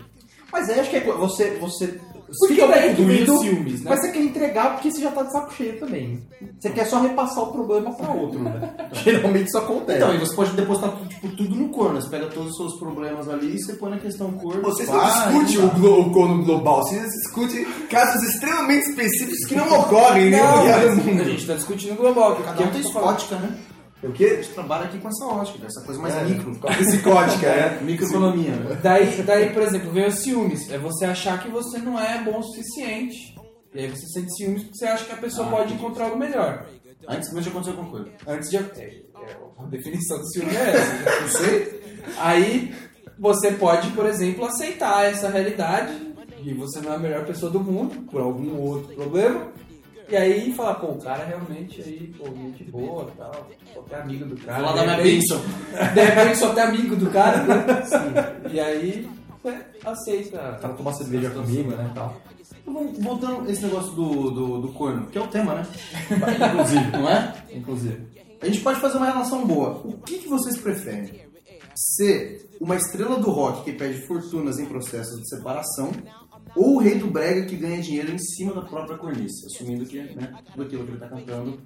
[0.52, 1.50] Mas aí acho que é você.
[1.60, 2.00] você
[2.40, 3.90] Porque fica que doído, os ciúmes, né?
[3.90, 6.20] Mas você quer entregar porque você já tá de saco cheio também.
[6.58, 8.72] Você quer só repassar o problema pra outro, né?
[8.92, 9.98] Geralmente isso acontece.
[9.98, 12.00] Então, e você pode depositar tipo, tudo no corno.
[12.02, 14.60] Você pega todos os seus problemas ali e você põe na questão corno.
[14.62, 19.38] Vocês não pá, discutem e o, glo- o corno global, vocês discutem casos extremamente específicos
[19.48, 21.24] que não ocorrem em nenhum lugar do mas a mundo.
[21.24, 22.34] gente tá discutindo global.
[22.36, 23.56] que Cada é um tem que sua ótica, né?
[24.02, 24.24] O quê?
[24.24, 26.54] A gente trabalha aqui com essa ótica, essa coisa mais É, micro.
[26.58, 27.80] Psicótica, né?
[27.84, 28.78] Microeconomia, né?
[28.82, 30.70] Daí, daí, por exemplo, vem os ciúmes.
[30.70, 33.34] É você achar que você não é bom o suficiente.
[33.74, 36.16] E aí você sente ciúmes porque você acha que a pessoa Ah, pode encontrar algo
[36.18, 36.66] melhor.
[37.08, 38.10] Antes mesmo de acontecer alguma coisa.
[38.26, 38.56] Antes de.
[38.56, 39.02] É, é,
[39.58, 41.20] a definição do ciúme é essa.
[41.20, 41.80] Não sei.
[42.18, 42.74] Aí
[43.18, 45.92] você pode, por exemplo, aceitar essa realidade
[46.42, 49.48] e você não é a melhor pessoa do mundo por algum outro problema.
[50.10, 54.00] E aí falar, pô, o cara realmente aí, pô, gente boa e tal, sou até
[54.00, 54.68] amigo do cara.
[54.68, 55.40] De dar minha bênção.
[55.94, 58.46] De repente sou até amigo do cara, né?
[58.50, 59.08] E aí
[59.42, 60.56] você aceita.
[60.58, 61.90] O cara tomar cerveja comigo, né?
[61.94, 62.16] Tal.
[62.66, 65.66] Então, Voltando esse negócio do, do, do corno, que é o tema, né?
[66.10, 67.34] Inclusive, não é?
[67.52, 68.06] Inclusive.
[68.40, 69.80] A gente pode fazer uma relação boa.
[69.84, 71.28] O que, que vocês preferem?
[71.74, 75.92] Ser uma estrela do rock que perde fortunas em processos de separação
[76.54, 80.00] ou o rei do brega que ganha dinheiro em cima da própria cornice, assumindo que
[80.00, 81.60] né, tudo aquilo que ele tá cantando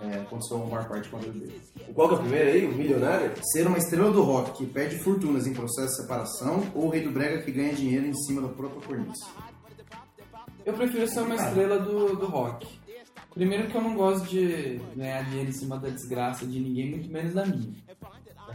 [0.00, 1.60] é, aconteceu a maior parte com a vida dele.
[1.94, 2.66] Qual que é o primeiro aí?
[2.66, 3.32] O milionário?
[3.52, 7.02] Ser uma estrela do rock que perde fortunas em processo de separação ou o rei
[7.02, 9.24] do brega que ganha dinheiro em cima da própria cornice.
[10.64, 12.66] Eu prefiro ser uma estrela do, do rock.
[13.34, 17.10] Primeiro que eu não gosto de ganhar dinheiro em cima da desgraça de ninguém, muito
[17.10, 17.74] menos da minha.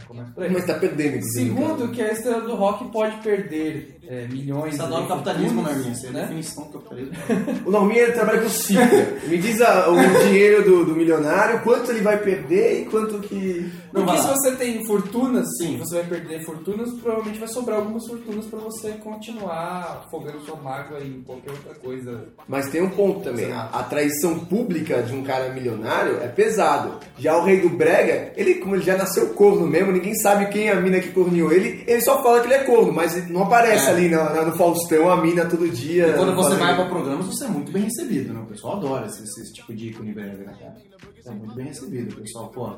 [0.06, 0.50] Começa por aí.
[0.52, 1.22] Mas tá perdendo.
[1.32, 5.94] Segundo, que a estrela do rock pode perder é, milhões Você adora o capitalismo, Norminha?
[5.94, 6.20] Você é né?
[6.22, 7.12] definição do capitalismo.
[7.66, 9.06] O Norminha ele trabalha com cifra.
[9.26, 13.70] Me diz a- o dinheiro do, do milionário, quanto ele vai perder e quanto que.
[13.92, 14.34] Não, Porque se lá.
[14.34, 15.76] você tem fortunas, Sim.
[15.78, 21.00] você vai perder fortunas, provavelmente vai sobrar algumas fortunas pra você continuar afogando sua mágoa
[21.00, 22.24] em qualquer outra coisa.
[22.48, 23.52] Mas tem um ponto também.
[23.52, 26.94] A, a traição pública de um cara milionário é pesado.
[27.18, 30.68] Já o rei do Brega, ele, como ele já nasceu corno mesmo, ninguém sabe quem
[30.68, 31.84] é a mina que corneou ele.
[31.86, 33.90] Ele só fala que ele é corno, mas não aparece É.
[33.90, 36.12] ali na- no Faustão a mina todo dia.
[36.14, 38.40] Quando você vai pra programas, você é muito bem recebido, né?
[38.40, 40.76] O pessoal adora esse, esse tipo de ícone brega, né, cara?
[41.22, 42.12] Você é muito bem recebido.
[42.12, 42.70] O pessoal, pô,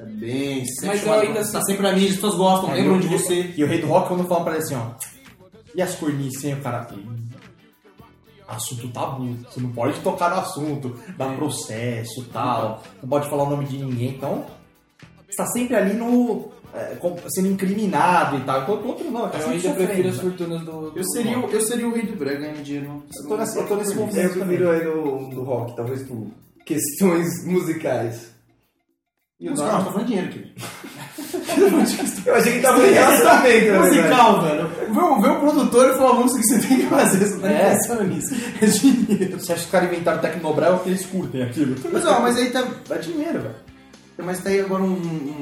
[0.00, 0.64] é bem...
[0.66, 3.00] Sempre Mas eu ainda Tá assim- sempre na mídia, as pessoas gostam, É, lembram e
[3.00, 3.52] de você.
[3.56, 4.86] E o rei do rock, quando fala pra ele assim, ó.
[5.74, 6.86] E as cornices, hein, o cara.
[6.92, 7.22] "Ih,
[8.48, 9.34] Assunto tabu.
[9.50, 12.82] Você não pode tocar no assunto, dá processo e tal.
[13.02, 14.10] Não pode falar o nome de ninguém.
[14.10, 14.44] Então,
[15.32, 16.50] você tá sempre ali no.
[16.74, 16.96] é,
[17.28, 18.62] sendo incriminado e tal.
[18.62, 20.22] Enquanto outro não, tá Eu ainda sofrendo, prefiro as né?
[20.22, 20.90] fortunas do.
[20.90, 21.54] do Eu seria, rock.
[21.54, 22.88] o- eu seria o rei do brega ganhando dinheiro.
[22.88, 24.38] no- Eu tô nesse- eu tô nesse movimento.
[24.38, 26.26] Eu prefiro aí no, no rock, talvez por
[26.64, 28.30] questões musicais.
[29.40, 30.52] E o Norman tá falando dinheiro, querido.
[32.24, 33.72] Eu achei que tava em relacionamento.
[33.80, 34.68] Musical, velho.
[34.68, 37.26] Vê, o- produtor e falou a música que você tem que fazer.
[37.26, 37.70] Você tá É.
[37.72, 38.34] pensando nisso.
[38.60, 39.40] É dinheiro.
[39.40, 41.74] Você acha que os caras inventaram Tecnobrel que eles curtem aquilo?
[41.92, 43.54] Mas, ó, mas aí tá, dá dinheiro, velho.
[44.24, 44.92] Mas tá aí agora um,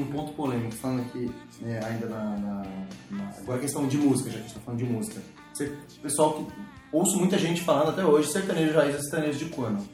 [0.01, 2.65] um ponto polêmico, falando aqui né, ainda na, na-
[3.11, 5.21] na- Agora a questão de música, já que a gente tá falando de música.
[5.53, 6.47] Você, pessoal que.
[6.91, 9.87] Ouço muita gente falando até hoje sertanejo raiz é sertanejo de corno.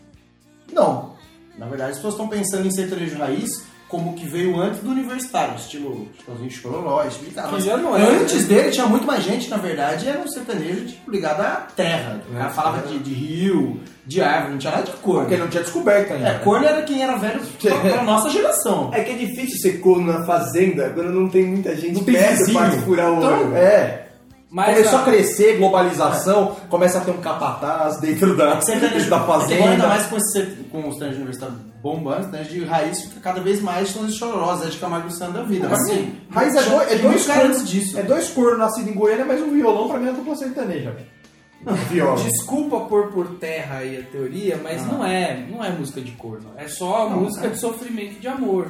[0.72, 1.16] Não.
[1.58, 5.56] Na verdade, as pessoas estão pensando em sertanejo raiz como que veio antes do universitário,
[5.56, 7.04] estilo Chitãozinho Chororó,
[7.52, 8.56] Mas é, Antes né?
[8.56, 12.22] dele tinha muito mais gente, na verdade, era um sertanejo tipo, ligado à terra.
[12.30, 15.22] O cara falava de, de rio, de árvore, não tinha nada de corno.
[15.22, 16.28] Porque não tinha descoberto ainda.
[16.30, 18.92] É, corno era quem era velho pra, nossa geração.
[18.94, 22.14] É que é difícil ser corno na fazenda quando não tem muita gente Não tem
[22.16, 22.60] perto vizinho.
[22.60, 23.48] pra furar o olho.
[23.48, 24.07] Então, é.
[24.50, 29.18] Mas Começou a- a crescer, globalização, começa a ter um capataz dentro da, Sertanejo da
[29.18, 29.88] É que agora ainda fazenda.
[29.88, 33.90] mais com, esse, com o sertanejo universitário bombando, sertanejo de raiz fica cada vez mais
[33.90, 35.68] chororós, é de Camargo e Luciano da vida.
[35.68, 38.00] Mas assim, Mas é, dois, é dois muito cara cornos antes disso.
[38.00, 40.92] É dois cornos nascidos em Goiânia, mas um violão pra mim é dupla sertaneja.
[40.92, 41.08] velho.
[41.90, 42.22] Viola.
[42.24, 46.52] Desculpa pôr por terra aí a teoria, mas não é, não é música de corno.
[46.56, 48.68] É só a música de sofrimento e de amor.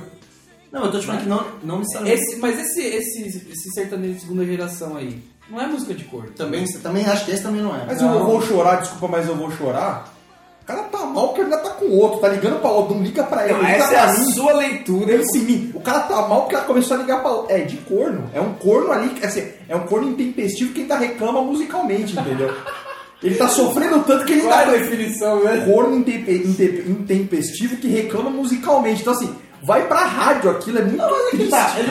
[0.72, 2.22] Não, eu tô te falando que não, não necessariamente.
[2.22, 6.30] Esse, mas esse, esse, esse sertanejo de segunda geração aí, não é música de corno.
[6.32, 7.84] Também, você também acha que esse também não é.
[7.86, 8.14] Mas Não.
[8.20, 10.14] eu vou chorar, desculpa, mas eu vou chorar.
[10.62, 13.02] O cara tá mal porque ainda tá com o outro, tá ligando pra outro, não
[13.02, 14.32] liga pra ele, Não, liga essa é a mim.
[14.34, 15.14] sua leitura.
[15.14, 18.30] Esse mim, o cara tá mal porque ela começou a ligar pra É de corno.
[18.34, 22.54] É um corno ali, assim, é um corno intempestivo que ainda reclama musicalmente, entendeu?
[23.24, 25.66] Ele tá sofrendo tanto que ele Qual é tá a definição, né?
[25.66, 29.02] corno intempe- intempe- intempestivo que reclama musicalmente.
[29.02, 31.88] Então, assim, vai pra rádio aquilo, é muito triste, Tá, ele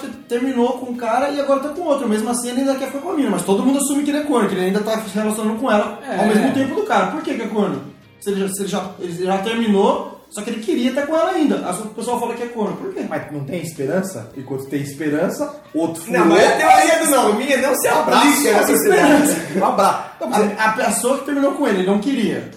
[0.00, 2.08] ter- terminou com um cara e agora tá com outro.
[2.08, 3.30] Mesmo assim, ele ainda quer ficar com a mina.
[3.30, 5.70] Mas todo mundo assume que ele é corno, que ele ainda tá se relacionando com
[5.70, 6.18] ela É.
[6.20, 7.06] ao mesmo tempo do cara.
[7.08, 7.82] Por que, que é corno?
[8.20, 11.14] Se ele, já, se ele já, ele já terminou, só que ele queria estar com
[11.16, 11.56] ela ainda.
[11.68, 12.76] Aí O pessoal fala que é corno.
[12.76, 13.04] Por quê?
[13.08, 14.30] Mas não tem esperança?
[14.36, 16.36] Enquanto tem esperança, outro Não, furou.
[16.36, 17.32] mas é a teoria do não.
[17.34, 19.36] Minha não se aplica na sociedade.
[19.56, 20.02] Um abraço.
[20.20, 22.50] Não, mas A, a pessoa que terminou com ele, ele não queria.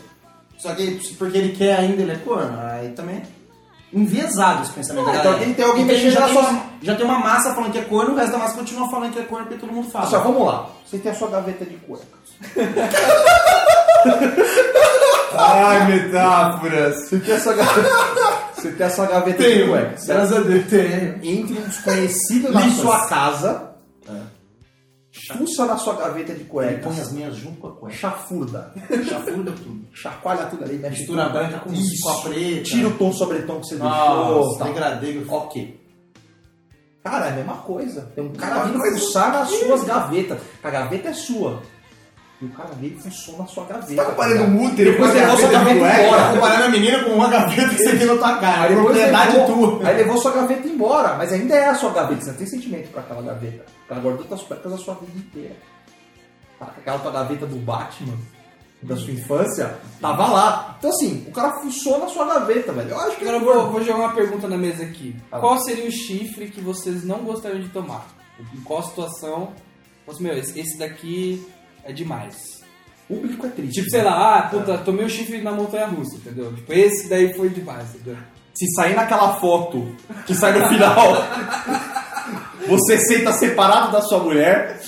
[0.58, 2.58] Só que porque ele quer ainda, ele é corno.
[2.62, 3.22] Aí também é
[3.93, 5.10] enviesado esse pensamento.
[5.10, 7.06] Ah, da então tem- tem alguém Porque mexendo já, na tem sua- uma, já tem
[7.06, 9.45] uma massa falando que é corno, o resto da massa continua falando que é corno
[9.47, 10.06] porque todo mundo fala.
[10.08, 10.67] Só, vamos lá.
[10.86, 12.08] Você tem a sua gaveta de cuecas.
[15.38, 16.95] Ai, metáforas.
[17.10, 17.89] Você tem a sua gaveta,
[18.56, 20.06] você tem a sua gaveta de cuecas.
[20.06, 21.19] graças a Deus, tenho.
[21.23, 23.69] Entre um desconhecido na sua casa,
[25.38, 27.96] fuça na sua gaveta de Ele põe as minhas junto com a cueca.
[27.98, 28.74] chafurda,
[29.08, 29.88] Chafurda tudo.
[29.94, 31.34] chacoalha tudo ali, mexe Mistura tudo.
[31.34, 32.02] branca com, Isso.
[32.04, 32.63] com a preta.
[32.63, 34.58] Tira o tom sobre tom que você deixou.
[34.58, 34.68] Tal.
[34.68, 35.24] degradê.
[35.28, 35.80] Ok.
[37.04, 38.02] Cara, é a mesma coisa.
[38.13, 40.39] Tem um cara Mesma vindo fuçar nas suas gavetas.
[40.62, 41.62] A gaveta é sua.
[42.41, 43.95] E o cara veio e fuçou na sua gaveta.
[44.02, 46.34] Tá comparando um útero Depois levou sua gaveta embora.
[46.34, 48.62] Comparando a menina com uma gaveta que você tem na tua cara.
[48.63, 49.88] Aí É propriedade levou, tua.
[49.89, 52.91] aí levou sua gaveta embora, mas ainda é a sua gaveta, você não tem sentimento
[52.91, 53.65] pra aquela gaveta.
[53.89, 55.56] Ela guardou tuas cuecas a sua vida inteira.
[56.58, 58.17] Tá, Aquela tua gaveta do Batman,
[58.82, 60.75] da sua infância, tava lá.
[60.80, 62.89] Então assim, o cara fuçou na sua gaveta, velho.
[62.91, 65.13] Eu acho que Agora eu vou, vou jogar uma pergunta na mesa aqui.
[65.30, 68.08] Tá Qual seria o chifre que vocês não gostariam de tomar?
[68.39, 69.52] Em qual situação?
[70.08, 71.45] Você, meu, esse, esse daqui
[71.84, 72.60] é demais.
[73.08, 73.80] Público é triste.
[73.80, 76.54] Tipo, sei lá, ah, puta, tomei o chifre na montanha russa, entendeu?
[76.54, 78.18] Tipo, esse daí foi demais, entendeu?
[78.54, 79.96] Se sair naquela foto
[80.28, 81.26] que sai no final,
[82.68, 84.80] você senta separado da sua mulher,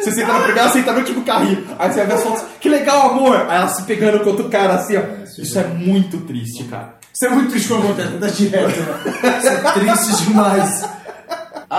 [0.00, 1.66] você senta na primeira, ela senta no último carrinho.
[1.78, 3.36] Aí você ver as fotos, que legal, amor!
[3.48, 5.02] Aí ela se pegando com outro cara assim, ó.
[5.36, 6.94] Isso é muito triste, cara.
[7.12, 9.38] Isso é muito triste quando acontece, tá direto, né?
[9.38, 10.84] Isso é triste demais.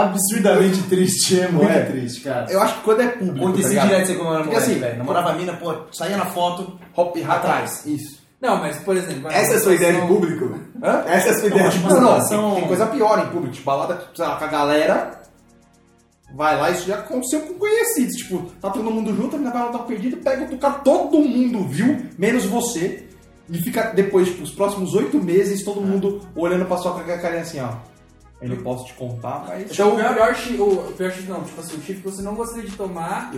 [0.03, 1.81] Absurdamente triste, é muito É.
[1.86, 2.51] triste, cara.
[2.51, 3.36] Eu acho que quando é público.
[3.36, 3.88] tá Acontecia ligado?
[3.88, 4.97] direto você quando era Porque moleque, assim, velho.
[4.97, 7.86] Namorava a mina, pô, saía na foto, hop atrás.
[7.86, 8.23] Isso.
[8.41, 9.29] Não, mas, por exemplo...
[9.31, 10.60] Essa é a sua ideia de público?
[10.84, 11.03] Hã?
[11.08, 13.29] Essa é a sua ideia de tipo, Não, não, situação- tem, tem coisa pior em
[13.31, 13.53] público.
[13.55, 15.21] Tipo, balada, sei lá, com a galera.
[16.36, 18.15] Vai lá, isso já aconteceu com conhecidos.
[18.17, 20.73] Tipo, tá todo mundo junto, a menina vai lá dar um perdido, pega o cara,
[20.75, 23.08] todo mundo viu, menos você.
[23.49, 27.41] E fica depois, tipo, os próximos oito meses, todo mundo olhando pra sua cara carinha
[27.43, 27.69] assim, ó.
[28.41, 29.71] Eu não posso te contar, mas.
[29.71, 32.36] Então, o pior chifre, o pior chifre não, tipo assim, o chifre que você não
[32.36, 33.32] gostaria de tomar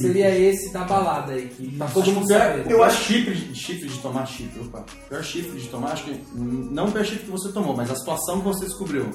[0.00, 2.70] seria esse da balada aí, que tá todo mundo que o pior- sabendo.
[2.70, 4.84] Eu acho chifre, de- chifre de tomar chifre, opa.
[5.06, 6.20] O pior chifre de tomar, acho que.
[6.34, 9.06] Não o pior chifre que você tomou, mas a situação que você descobriu.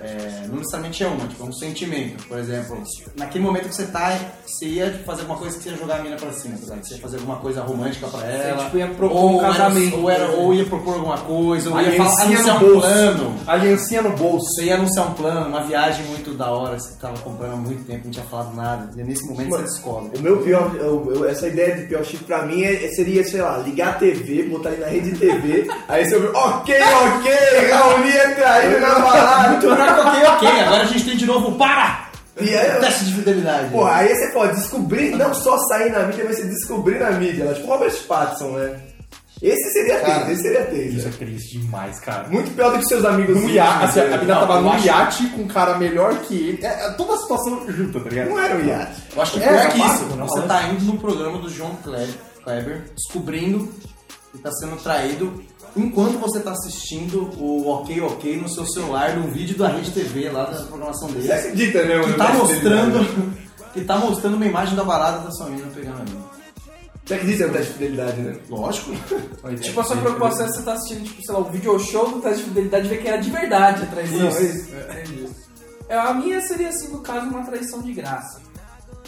[0.00, 2.24] É, não necessariamente é uma, tipo, é um sentimento.
[2.28, 2.82] Por exemplo,
[3.16, 5.96] naquele momento que você tá, você ia tipo, fazer alguma coisa que você ia jogar
[6.00, 6.84] a mina pra cima, ligado?
[6.84, 8.64] Você ia fazer alguma coisa romântica pra ela.
[8.64, 10.40] tipo, ia propor ou um casamento, Era, ou, era, exemplo.
[10.42, 13.36] ou ia propor alguma coisa, ou ia falar, anunciar um plano.
[13.46, 14.46] Aliancinha no bolso.
[14.54, 17.84] Você ia anunciar um plano, uma viagem muito da hora, você tava comprando há muito
[17.86, 18.90] tempo, não tinha falado nada.
[18.96, 20.18] E nesse momento você descobre.
[20.18, 23.40] O meu pior, eu- eu- essa ideia de pior chifre pra mim é- seria, sei
[23.40, 27.70] lá, ligar a TV, botar ele na rede de TV, aí você ouve, ok, ok,
[27.70, 29.56] Raoni é traído na balada.
[29.94, 30.60] Que ok, ok.
[30.60, 32.06] Agora a gente tem de novo, para!
[32.40, 33.70] E aí, Teste de fidelidade.
[33.70, 37.44] Porra, aí você pode descobrir, não só sair na mídia, mas você descobrir na mídia.
[37.44, 38.78] Ela, tipo Robert Pattinson, né?
[39.42, 41.08] Esse seria Cara, tenso, esse seria Isso tenso.
[41.08, 42.26] é triste demais, cara.
[42.28, 43.36] Muito pior do que seus amigos.
[43.40, 46.64] Num iate, assim, a menina tava acho- iate com um cara melhor que ele.
[46.66, 48.28] É, é toda a situação junta, tá ligado?
[48.30, 49.02] Não era um iate.
[49.14, 50.04] Eu acho que É, pior que é isso.
[50.16, 50.46] não, Você né?
[50.46, 53.70] tá indo no programa do João Kleber, Kleber descobrindo
[54.32, 55.42] que tá sendo traído
[55.76, 60.30] enquanto você tá assistindo o Ok Ok no seu celular, num vídeo da Rede TV
[60.30, 61.32] lá da programação Você dele.
[61.32, 62.00] acredita, né?
[62.04, 63.36] Que tá mostrando.
[63.72, 66.24] Que tá mostrando uma imagem da balada da sua menina pegando a mina.
[67.04, 68.36] Você acredita no teste de fidelidade, né?
[68.48, 68.90] Lógico.
[69.62, 72.20] Tipo, a sua preocupação é você tá assistindo, tipo, sei lá, o video show do
[72.20, 74.28] teste de fidelidade e ver que era de verdade a traição.
[74.28, 74.38] Isso.
[74.38, 74.70] É isso.
[74.74, 75.28] Entendi.
[75.88, 78.40] É, a minha seria, assim, no caso, uma traição de graça.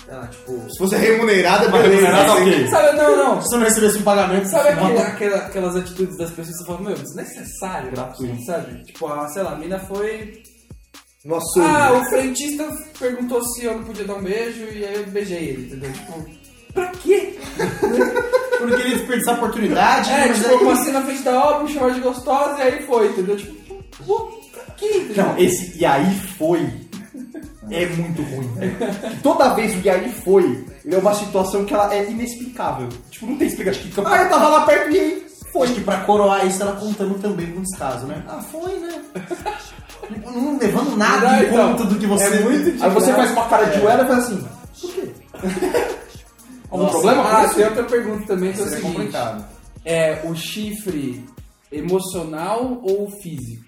[0.09, 0.53] Lá, tipo...
[0.71, 1.88] Se fosse remunerada, beleza.
[1.90, 2.66] remunerada, Assim, ok.
[2.68, 3.42] Sabe, não, não.
[3.42, 6.66] Se você não recebesse um pagamento, Sabe aquele- aquela- aquelas atitudes das pessoas que você
[6.66, 8.83] fala, meu, desnecessário, gratuito, sabe?
[8.85, 10.42] Tipo, a, sei lá, a mina foi.
[11.25, 12.66] Nossa, Ah, o frentista
[12.99, 15.92] perguntou se eu não podia dar um beijo e aí eu beijei ele, entendeu?
[15.92, 16.25] Tipo,
[16.73, 17.38] pra quê?
[18.59, 20.11] Porque ele desperdiçar a oportunidade.
[20.11, 22.83] É, mas tipo, eu passei na frente da obra, me chamaram de gostosa e aí
[22.87, 23.37] foi, entendeu?
[23.37, 23.85] Tipo,
[24.53, 24.87] pra quê?
[24.97, 25.25] entendeu?
[25.27, 26.66] Não, esse e aí foi
[27.70, 28.50] é muito ruim.
[29.22, 32.88] Toda vez o aí foi, ele é uma situação que ela é inexplicável.
[33.11, 33.83] Tipo, não tem explicação.
[34.07, 35.66] Ah, eu tava lá perto e aí Foi.
[35.66, 38.22] Acho que pra coroar isso, ela contando também com descaso, né?
[38.28, 39.02] Ah, foi, né?
[40.24, 42.24] Não levando nada Não, em então, conta do que você...
[42.24, 44.46] é muito Aí você faz uma cara de uela e faz assim,
[44.81, 45.09] por quê?
[46.70, 47.54] Algum Nossa, problema com Ah, isso?
[47.54, 49.44] tem outra pergunta também que é o Seria seguinte: complicado.
[49.85, 51.24] é o chifre
[51.72, 53.64] emocional ou físico?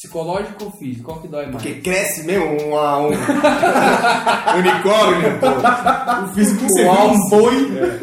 [0.00, 1.04] Psicológico ou físico?
[1.04, 1.56] Qual que dói mais?
[1.56, 3.08] Porque cresce mesmo um, um
[4.56, 6.24] unicórnio, pô.
[6.24, 8.00] O físico viu um um boi...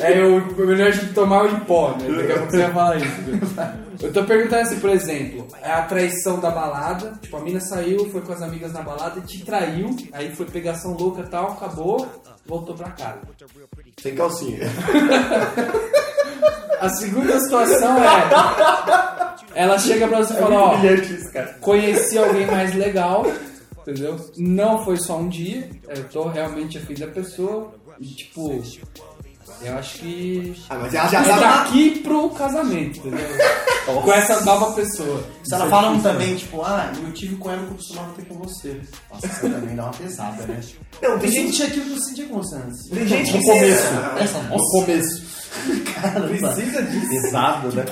[0.00, 2.08] É o o melhor de tomar o em pó, né?
[2.16, 3.22] Daqui a pouco você vai falar isso.
[3.22, 3.40] viu?
[4.00, 7.12] Eu tô perguntando assim, por exemplo, é a traição da balada.
[7.20, 9.96] Tipo, a mina saiu, foi com as amigas na balada e te traiu.
[10.12, 12.06] Aí foi pegação louca e tal, acabou,
[12.46, 13.18] voltou pra casa.
[14.00, 14.60] Sem calcinha.
[16.82, 19.34] A segunda situação é.
[19.54, 20.78] Ela chega pra você e fala, ó,
[21.60, 23.24] conheci alguém mais legal,
[23.80, 24.18] entendeu?
[24.36, 27.72] Não foi só um dia, eu tô realmente afim da pessoa.
[28.00, 28.60] E tipo,
[29.62, 30.54] eu acho que.
[30.68, 31.38] Ah, mas ela já É tá...
[31.64, 33.28] daqui pro casamento, entendeu?
[34.02, 35.22] Com essa nova pessoa.
[35.44, 38.24] Se ela fala um também, tipo, ah, eu tive com ela que eu costumava ter
[38.24, 38.80] com você.
[39.12, 40.60] Nossa, isso também dá uma pesada, né?
[41.00, 41.62] Não, tem gente...
[41.62, 42.88] aquilo que eu sentia com você antes.
[42.88, 43.44] Tem gente No que...
[43.46, 43.86] começo.
[44.20, 44.78] Essa No nossa,
[46.28, 47.08] precisa disso.
[47.08, 47.84] Pesado, né?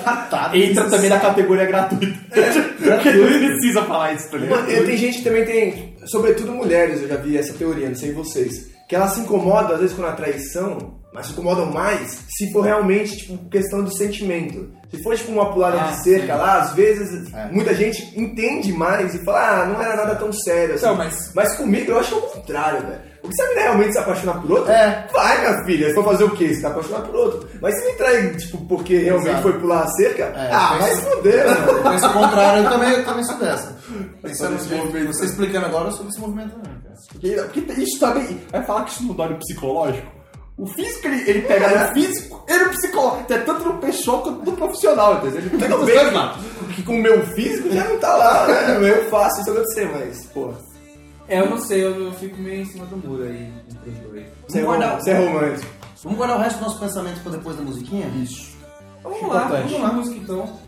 [0.53, 2.17] Entra também na categoria gratuita.
[2.29, 4.59] Porque não precisa falar isso, tá ligado?
[4.67, 8.11] Mano, tem gente que também tem, sobretudo mulheres, eu já vi essa teoria, não sei
[8.11, 12.51] vocês, que elas se incomodam às vezes com a traição, mas se incomodam mais se
[12.51, 14.69] for realmente, tipo, questão de sentimento.
[14.91, 17.47] Se for, tipo, uma pulada Ah, de cerca lá, às vezes É.
[17.51, 20.83] muita gente entende mais e fala, ah, não era nada tão sério assim.
[20.85, 23.10] Então, mas- mas comigo eu acho o contrário, velho.
[23.21, 25.07] Porque se a menina realmente se apaixonar por outro, É.
[25.13, 26.53] vai, minha filha, você vai fazer o quê?
[26.55, 27.49] Você tá apaixonado por outro.
[27.61, 29.43] Mas se me trai, tipo, porque realmente Exato.
[29.43, 31.21] foi pular a cerca, É, ah, vai se mano.
[31.83, 33.77] Penso o contrário, eu também, eu também sou dessa.
[34.21, 35.07] Pensando nesse movimento.
[35.13, 36.95] Você explicando agora sobre esse movimento também, cara.
[37.11, 38.41] Porque, porque isso também.
[38.51, 40.07] Vai falar que isso não dói no psicológico?
[40.57, 43.33] O físico ele, ele pega no físico e no psicológico.
[43.33, 45.39] É tanto no pessoal quanto no profissional, entendeu?
[45.41, 46.37] Ele pega os dois lados.
[46.59, 48.75] Porque com o meu físico já não tá lá, né?
[48.75, 50.51] É meio fácil isso acontecer, mas, pô.
[51.31, 53.97] É, eu não sei, eu, eu fico meio em cima do muro aí entre os
[53.99, 54.25] dois.
[54.47, 55.71] Você é, Vamos guardar- rom- você é romântico.
[56.03, 58.07] Vamos guardar o resto do nosso pensamento pra depois da musiquinha?
[58.21, 58.51] Isso.
[59.03, 59.63] Vamos lá, importante.
[59.73, 60.59] vamos lá, música então.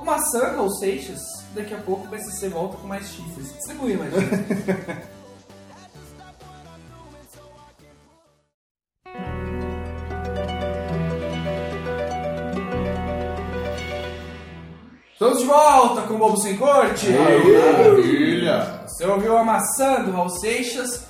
[0.00, 1.20] O Maçã ou Seixas,
[1.54, 3.52] daqui a pouco o BCC volta com mais chifres.
[3.54, 4.98] Distribui mais chifres.
[15.16, 17.06] Estamos de volta com o Bobo Sem Corte.
[17.10, 18.82] Maravilha!
[18.86, 21.06] Você ouviu a maçã do Raul Seixas?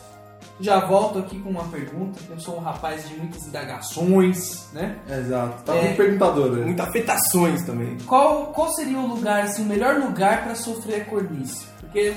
[0.61, 2.21] Já volto aqui com uma pergunta.
[2.31, 4.97] Eu sou um rapaz de muitas indagações, né?
[5.09, 5.61] Exato.
[5.65, 5.83] Tá É.
[5.83, 6.65] muito perguntador, né?
[6.67, 7.99] Muitas afetações também.
[8.07, 11.67] Qual, qual seria o lugar, assim, o melhor lugar para sofrer a cornice?
[11.81, 12.15] Porque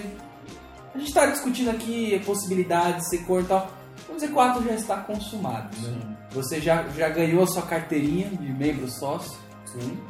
[0.93, 3.67] a gente está discutindo aqui a possibilidade de ser corno e tal.
[4.07, 5.97] O Z4 já está consumado, né?
[6.31, 9.37] Você já, já ganhou a sua carteirinha de membro sócio,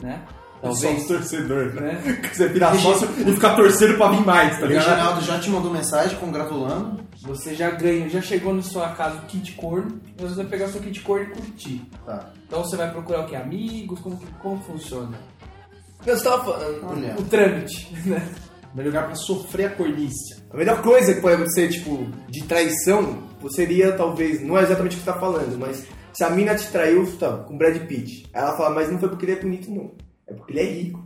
[0.04, 0.22] né?
[0.62, 2.02] Talvez, Só torcedor, né?
[2.04, 2.22] né?
[2.34, 4.86] Você virar sócio e ficar torcendo pra vir mais, tá O ligado?
[4.90, 7.00] Reginaldo já te mandou mensagem congratulando.
[7.22, 10.66] Você já ganhou, já chegou na sua casa o kit corno, e você vai pegar
[10.66, 11.82] o seu kit corno e curtir.
[12.06, 12.32] Tá.
[12.48, 13.36] Então você vai procurar o que?
[13.36, 14.00] Amigos?
[14.00, 15.18] Como, que- como funciona?
[16.06, 16.86] Eu estava falando.
[16.90, 17.16] Olha.
[17.18, 18.22] O trâmite, né?
[18.74, 20.38] Melhor lugar pra sofrer a cornícia.
[20.52, 25.00] A melhor coisa que pode acontecer, tipo, de traição, seria talvez, não é exatamente o
[25.00, 28.42] que você tá falando, mas se a mina te traiu tá, com Brad Pitt, aí
[28.42, 29.92] ela fala, mas não foi porque ele é bonito, não.
[30.30, 31.04] É porque ele é rico.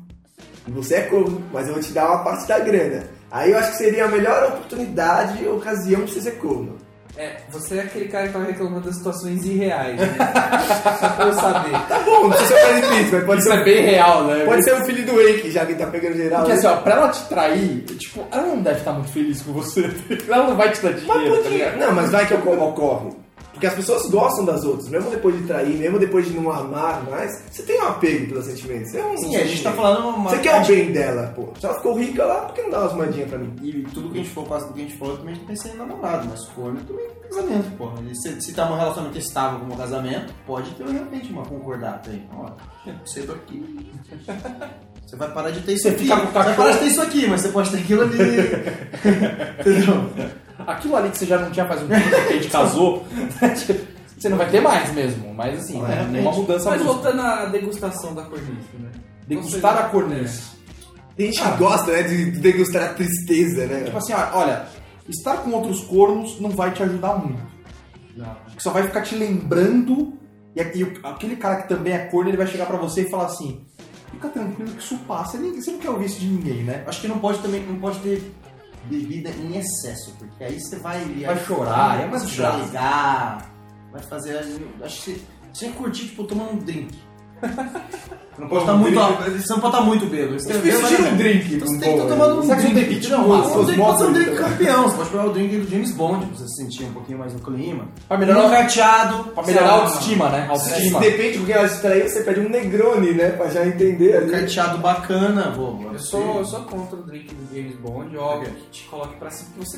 [0.68, 3.04] E você é corno, mas eu vou te dar uma parte da grana.
[3.32, 6.78] Aí eu acho que seria a melhor oportunidade e ocasião pra você ser corno.
[7.16, 10.08] É, você é aquele cara que tava reclamando das situações irreais, né?
[11.00, 11.72] Só pra eu saber.
[11.88, 14.24] Tá bom, não precisa ser o Brad Pitt, mas pode Isso ser, é bem real,
[14.24, 14.46] né?
[14.46, 16.40] pode ser o filho do Wake, já que tá pegando geral.
[16.40, 16.58] Porque né?
[16.58, 19.82] assim, ó, pra ela te trair, tipo, ela não deve estar muito feliz com você.
[20.28, 21.78] Ela não vai te dar Mas dinheiro, por tá ligado?
[21.78, 23.23] Não, mas vai que ocorre.
[23.64, 27.02] Porque as pessoas gostam das outras, mesmo depois de trair, mesmo depois de não amar
[27.10, 28.92] mais, você tem um apego pelos sentimentos.
[28.92, 31.48] Você é um Sim, a gente tá falando uma Você quer o bem dela, pô.
[31.58, 33.56] Se ela ficou rica lá, por que não dá umas moedinhas pra mim?
[33.62, 35.72] E tudo que a gente falou, quase tudo que a gente falou, eu também pensei
[35.72, 37.90] em namorado, mas corno também tem casamento, pô.
[38.22, 42.10] Se, se tá num relacionamento estável como um casamento, pode ter de repente uma concordata
[42.10, 42.22] aí.
[42.36, 42.52] Ó,
[43.06, 43.94] cedo aqui.
[45.08, 46.04] Você vai parar de ter isso Você aqui.
[46.04, 48.18] fica com Você vai parar de ter isso aqui, mas você pode ter aquilo ali.
[49.62, 50.10] Entendeu?
[50.68, 53.06] Aquilo ali que você já não tinha faz um tempo que a gente casou,
[54.18, 55.34] você não vai ter mais mesmo.
[55.34, 56.08] Mas assim, É, né?
[56.12, 57.02] Nenhuma mudança Mas brusca.
[57.02, 58.90] voltando à degustação da cornice, né?
[59.28, 60.54] Degustar a cornice.
[61.16, 63.84] Tem gente que gosta, né, de de degustar a tristeza, né?
[63.84, 64.66] Tipo assim, ó, olha,
[65.08, 67.42] estar com outros cornos não vai te ajudar muito.
[68.18, 68.36] Não.
[68.58, 70.14] Só vai ficar te lembrando.
[70.56, 73.26] E, e aquele cara que também é corno, ele vai chegar pra você e falar
[73.26, 73.62] assim:
[74.12, 75.38] fica tranquilo que isso passa.
[75.38, 76.84] Você não quer ouvir isso de ninguém, né?
[76.88, 78.32] Acho que não pode também, não pode ter
[78.86, 81.04] bebida em excesso, porque aí você vai.
[81.06, 82.24] Vai chorar, é vai mais
[83.92, 84.38] vai fazer.
[84.82, 85.22] Acho que
[85.54, 86.98] você, ia curtir, tipo, tomando um drink.
[88.34, 88.96] Você não pode estar muito.
[89.00, 90.40] Você não pode estar muito bêbado.
[90.40, 91.54] Você Difícil de um drink.
[91.56, 92.66] Então você tem que estar tomando um que drink.
[92.66, 94.84] um drink Não, Osmose, drink pode ser um drink campeão.
[94.84, 97.34] Você pode pegar o drink do James Bond pra você se sentir um pouquinho mais
[97.34, 97.88] no clima.
[98.08, 99.24] Pra melhorar- um carteado.
[99.26, 100.48] Pra melhorar a autoestima, né?
[100.50, 101.00] Autoestima.
[101.00, 103.30] depende porque ela te traiu, você pede um Negroni, né?
[103.30, 104.32] Pra já entender Um ali.
[104.32, 105.80] carteado bacana, vou.
[105.94, 109.30] Eu sou, eu sou contra o drink do James Bond, óbvio, que te coloque pra
[109.30, 109.78] cima, pra você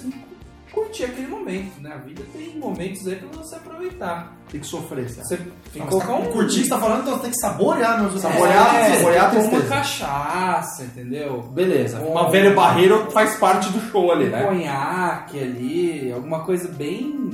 [0.75, 1.91] curtir aquele momento, né?
[1.93, 4.35] A vida tem momentos aí pra você aproveitar.
[4.51, 5.27] Tem que sofrer, certo?
[5.27, 6.31] Você tem que Não, colocar você tá um...
[6.31, 8.03] curtir, você tá falando, então você tem que saborear.
[8.03, 9.67] Não, Saborear, é, saborear a tem tristeza.
[9.69, 11.41] cachaça, entendeu?
[11.53, 11.99] Beleza.
[11.99, 14.43] Um- Uma velha barreira faz parte do show ali, Um né?
[14.43, 17.31] conhaque ali, alguma coisa bem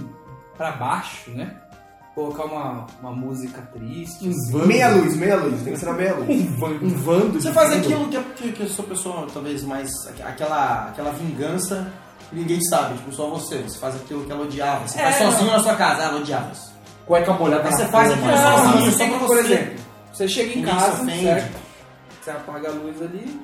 [0.55, 1.55] pra baixo, né?
[2.15, 4.29] Colocar uma, uma música triste.
[4.29, 4.65] assim.
[4.67, 5.61] Meia luz, meia luz.
[5.63, 6.27] Tem que ser na meia luz.
[6.81, 7.39] Um vando.
[7.41, 7.79] Você de faz vando.
[7.85, 9.89] aquilo que, que, que a sua pessoa, talvez mais.
[10.07, 11.91] aqu- aquela, aquela vingança
[12.31, 13.57] ninguém sabe, tipo, só você.
[13.59, 14.87] Você faz aquilo que ela odiava.
[14.87, 15.57] Você É, faz sozinho não.
[15.57, 16.71] na sua casa, ela odiava isso.
[17.05, 19.25] Cueca molhada Aí você faz aquilo sozinho, só pra você.
[19.27, 19.75] por exemplo,
[20.13, 21.57] você chega em Ninguém casa, certo?
[22.21, 23.41] Você apaga a luz ali,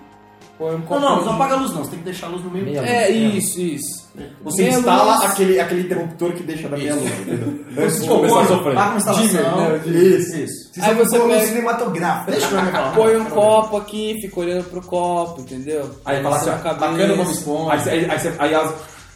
[0.58, 2.28] põe um Não, copo não, de- não apaga a luz não, você tem que deixar
[2.28, 2.66] a luz no meio.
[2.66, 3.44] Meia É, luz.
[3.46, 4.08] isso, isso.
[4.44, 5.32] Você Meia instala luz.
[5.32, 7.66] aquele, aquele interruptor que deixa da meia luz, entendeu?
[7.84, 8.76] Antes de começar a sofrer.
[8.76, 9.28] Paga uma instalação.
[9.28, 9.82] Dimmer, né?
[10.18, 10.72] Isso, isso.
[10.82, 12.32] Aí você você pega- cinematográfico.
[12.32, 12.96] Deixa pra mim falar.
[12.96, 15.90] Põe um copo aqui, fica olhando pro copo, entendeu?
[16.06, 16.76] Aí fala assim, ó, cabeça.
[16.92, 17.74] bacana o Bob Esponja.
[17.74, 18.74] Aí, você- aí, aí, você- aí as-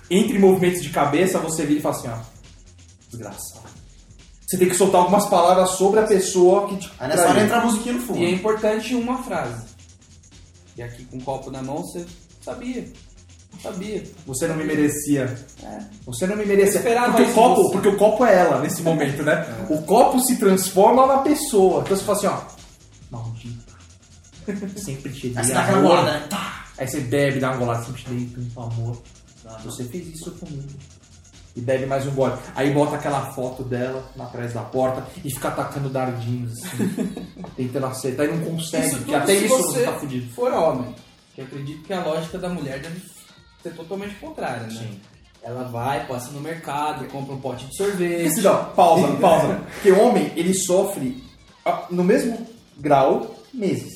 [0.10, 2.18] entre movimentos de cabeça, você vira e fala assim, ó.
[3.10, 3.62] Desgraçado.
[4.48, 7.36] Você tem que soltar algumas palavras sobre a pessoa que te Aí nessa traiu.
[7.38, 8.20] hora entra a musiquinha no fundo.
[8.20, 9.71] E é importante uma frase.
[10.78, 12.06] E aqui com o copo na mão, você
[12.42, 12.88] sabia.
[13.62, 14.04] Sabia.
[14.26, 15.38] Você não me merecia.
[15.64, 15.80] É.
[16.06, 16.76] Você não me merecia.
[16.76, 17.72] Eu esperava Porque o, copo, você.
[17.74, 19.46] porque o copo é ela nesse momento, né?
[19.70, 21.82] O copo se transforma na pessoa.
[21.82, 22.42] Então você fala assim, ó.
[23.12, 23.72] Maldito.
[24.78, 25.82] Sempre te Aí dei você dá amor.
[25.82, 26.28] bolada, né?
[26.30, 26.66] Tá.
[26.78, 29.02] Aí você bebe, dá uma golada, sempre te dei tanto amor.
[29.66, 30.68] Você fez isso comigo.
[31.56, 32.34] E bebe mais um gole.
[32.56, 37.14] Aí bota aquela foto dela na trás da porta e fica atacando dardinhos, assim,
[37.58, 40.32] tentando acertar e não consegue, Isso porque até isso você tá fudido.
[40.34, 40.96] for homem.
[41.36, 43.02] Que eu acredito que a lógica da mulher deve
[43.64, 44.70] ser totalmente contrária, né?
[44.70, 45.00] Sim.
[45.44, 48.42] Ela vai, passa no mercado, compra um pote de sorvete.
[48.76, 49.60] Pausa, pausa.
[49.74, 51.24] Porque o homem, ele sofre
[51.90, 52.46] no mesmo
[52.78, 53.92] grau meses.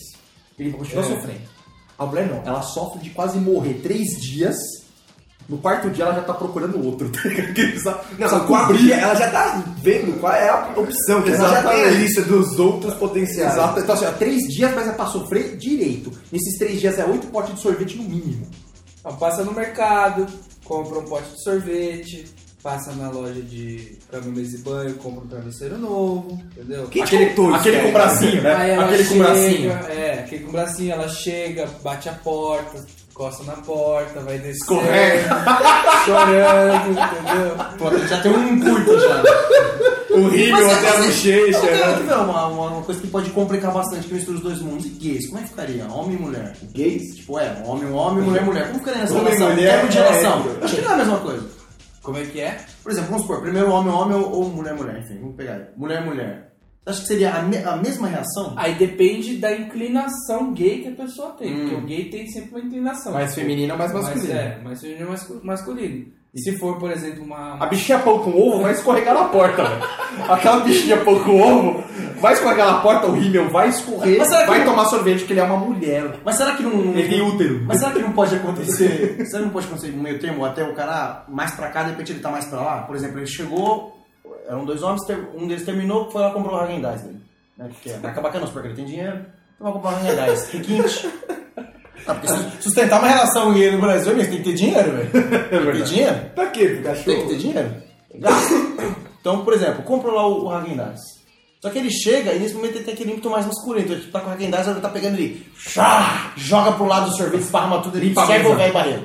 [0.58, 1.08] Ele continua É.
[1.08, 1.42] sofrendo.
[1.98, 4.56] A mulher não, ela sofre de quase morrer três dias.
[5.48, 7.10] No quarto dia ela já tá procurando outro.
[7.84, 8.84] tá Não, só no quarto cobrir.
[8.84, 12.22] dia ela já tá vendo qual é a opção, que ela já tem a lista
[12.24, 13.54] dos outros potenciais.
[13.54, 13.80] Exato.
[13.80, 16.12] Então, assim, ó, três dias, mas é pra sofrer direito.
[16.32, 18.48] Nesses três dias é oito potes de sorvete no mínimo.
[19.00, 20.26] Então, passa no mercado,
[20.64, 22.26] compra um pote de sorvete,
[22.64, 24.00] passa na loja de
[24.34, 26.88] mesa e banho, compra um travesseiro novo, entendeu?
[26.88, 28.56] Quem aquele contou isso, aquele com bracinho, né?
[28.56, 29.72] Aí ela Aquele com chega, bracinho.
[29.72, 32.84] É, aquele com bracinho, ela chega, bate a porta,
[33.16, 34.66] encosta na porta, vai descer.
[36.06, 37.56] Chorando, entendeu?
[37.78, 39.24] Pô, já tem um curto já.
[40.16, 42.16] O rímel Mas, até a mas, bochecha, né?
[42.16, 44.86] uma, uma, coisa que pode complicar bastante, que mistura os dois mundos.
[44.86, 45.86] E gays, como é que ficaria?
[45.88, 46.56] Homem e mulher?
[46.74, 47.16] Gays?
[47.16, 48.68] Tipo, é, homem, homem, mulher, mulher.
[48.68, 49.56] Como ficaria nessa Homem e relação?
[49.56, 50.40] mulher Termo de é relação.
[50.40, 50.66] hétero.
[50.66, 51.48] Acho que não é a mesma coisa.
[52.02, 52.58] Como é que é?
[52.84, 55.60] Por exemplo, vamos supor, primeiro homem, homem ou, ou mulher, mulher, enfim, vamos pegar.
[55.76, 56.55] Mulher, mulher.
[56.86, 58.54] Você acha que seria a, me- a mesma reação?
[58.56, 61.60] Aí depende da inclinação gay que a pessoa tem, Hum.
[61.62, 63.12] porque o gay tem sempre uma inclinação.
[63.14, 64.22] Mais feminino ou mais masculino?
[64.28, 66.06] Mas, é, mais feminino ou mascu- masculino.
[66.34, 67.56] E se for, por exemplo, uma...
[67.64, 69.84] A bichinha pão com ovo vai escorregar na porta, velho.
[70.30, 71.84] Aquela bichinha pão com ovo
[72.20, 75.44] vai escorregar na porta, o rímel vai escorrer, vai não- tomar sorvete porque ele é
[75.44, 76.20] uma mulher.
[76.26, 76.72] Mas será que não.
[76.72, 77.64] não- Ele tem útero.
[77.66, 79.16] Mas será que não pode acontecer?
[79.26, 80.44] será que não pode acontecer no meio termo?
[80.44, 82.82] Até o cara mais pra cá, de repente ele tá mais pra lá?
[82.84, 83.96] Por exemplo, ele chegou,
[84.48, 85.02] eram dois homens,
[85.36, 87.20] um deles terminou, foi lá e comprou o Hagen Dazs dele.
[87.58, 87.68] Né?
[87.70, 89.26] Porque vai acabar canoso, porque ele tem dinheiro,
[89.56, 90.50] então vai comprar o Hagen Dazs.
[90.52, 91.10] Requinte.
[92.08, 92.22] Ah,
[92.60, 95.12] sustentar uma relação gay no Brasil, amigo, tem que ter dinheiro, velho.
[95.50, 96.16] Tem que ter dinheiro?
[96.36, 96.68] Pra quê?
[96.68, 97.28] Pro Tem que cachorro?
[97.30, 97.74] ter dinheiro.
[99.20, 101.02] Então, por exemplo, compra lá o, o Hagen Dazs.
[101.62, 103.86] Só que ele chega e nesse momento ele tem aquele ímpeto mais masculino.
[103.86, 105.48] Então ele tá com o Hagen Dazs, ele tá pegando ele,
[106.38, 108.54] joga pro lado do sorvete, esparrama tudo, ele Limpa a quebra mesa.
[108.54, 109.04] o velho barreiro.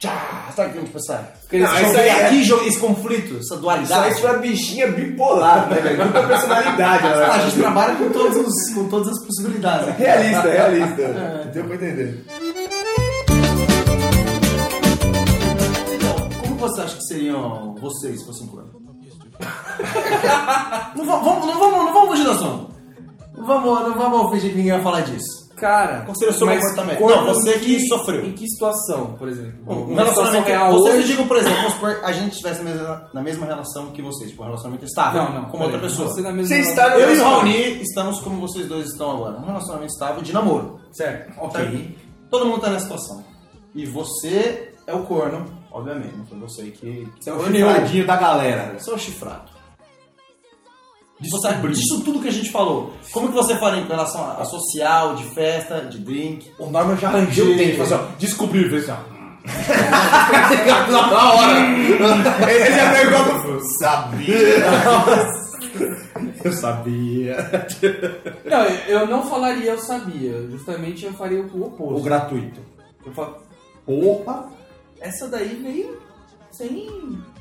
[0.00, 0.98] Tchá, sabe o que tipo.
[1.42, 4.14] Porque eles Não, isso aí é- aqui joguei esse conflito, essa dualidade.
[4.14, 5.98] isso é uma bichinha bipolar, né, velho?
[6.04, 7.06] Muita personalidade.
[7.06, 9.88] Ah, a gente trabalha com, todos os, com todas as possibilidades.
[9.88, 10.02] aqui.
[10.02, 11.50] Realista, realista.
[11.52, 12.24] Deu pra entender.
[15.94, 18.70] Então, como você acha que seriam vocês se fossem corno?
[20.96, 22.70] não, va- vamos, não, vamos, não vamos fugir do assunto.
[23.36, 25.39] Não vamos, não vamos fingir que ninguém vai falar disso.
[25.60, 27.00] Cara, Qual seria o seu comportamento?
[27.00, 28.24] Não, você em que sofreu.
[28.24, 29.60] Em que situação, por exemplo?
[29.66, 31.06] Um Uma situação relacionamento real Vocês, eu hoje...
[31.08, 34.30] digo, por exemplo, vamos supor, a gente estivesse na mesma, na mesma relação que vocês,
[34.30, 35.44] tipo, um relacionamento estável Não, não.
[35.50, 36.08] com outra peraí, pessoa.
[36.08, 37.18] Você na mesma Você está Eu e.
[37.18, 39.36] Raoni estamos como vocês dois estão agora.
[39.36, 40.80] Um relacionamento estável de namoro.
[40.92, 41.32] Certo.
[41.38, 41.96] Ok.
[42.30, 43.22] Todo mundo tá nessa situação.
[43.74, 46.16] E você é o corno, obviamente.
[46.16, 47.06] Não foi você que.
[47.20, 47.68] Você é o corneou.
[47.70, 48.78] chifradinho da galera.
[48.78, 49.59] Você é o chifrado.
[51.20, 52.94] Disso, disso tudo que a gente falou.
[53.12, 56.50] Como que você faria em relação a, a social, de festa, de drink?
[56.58, 59.20] O Norman já arranjou o dente, assim, ó, descobriu, fez assim, ó.
[60.90, 61.60] Na hora.
[62.50, 63.60] Ele já pegou pro...
[63.78, 64.64] Sabia.
[66.44, 67.36] Eu sabia.
[68.44, 70.48] Não, eu eu não falaria eu sabia.
[70.50, 72.00] Justamente eu faria o oposto.
[72.00, 72.60] O gratuito.
[73.06, 73.36] Eu falo,
[73.86, 74.48] Opa.
[75.00, 75.98] essa daí veio
[76.50, 76.90] sem...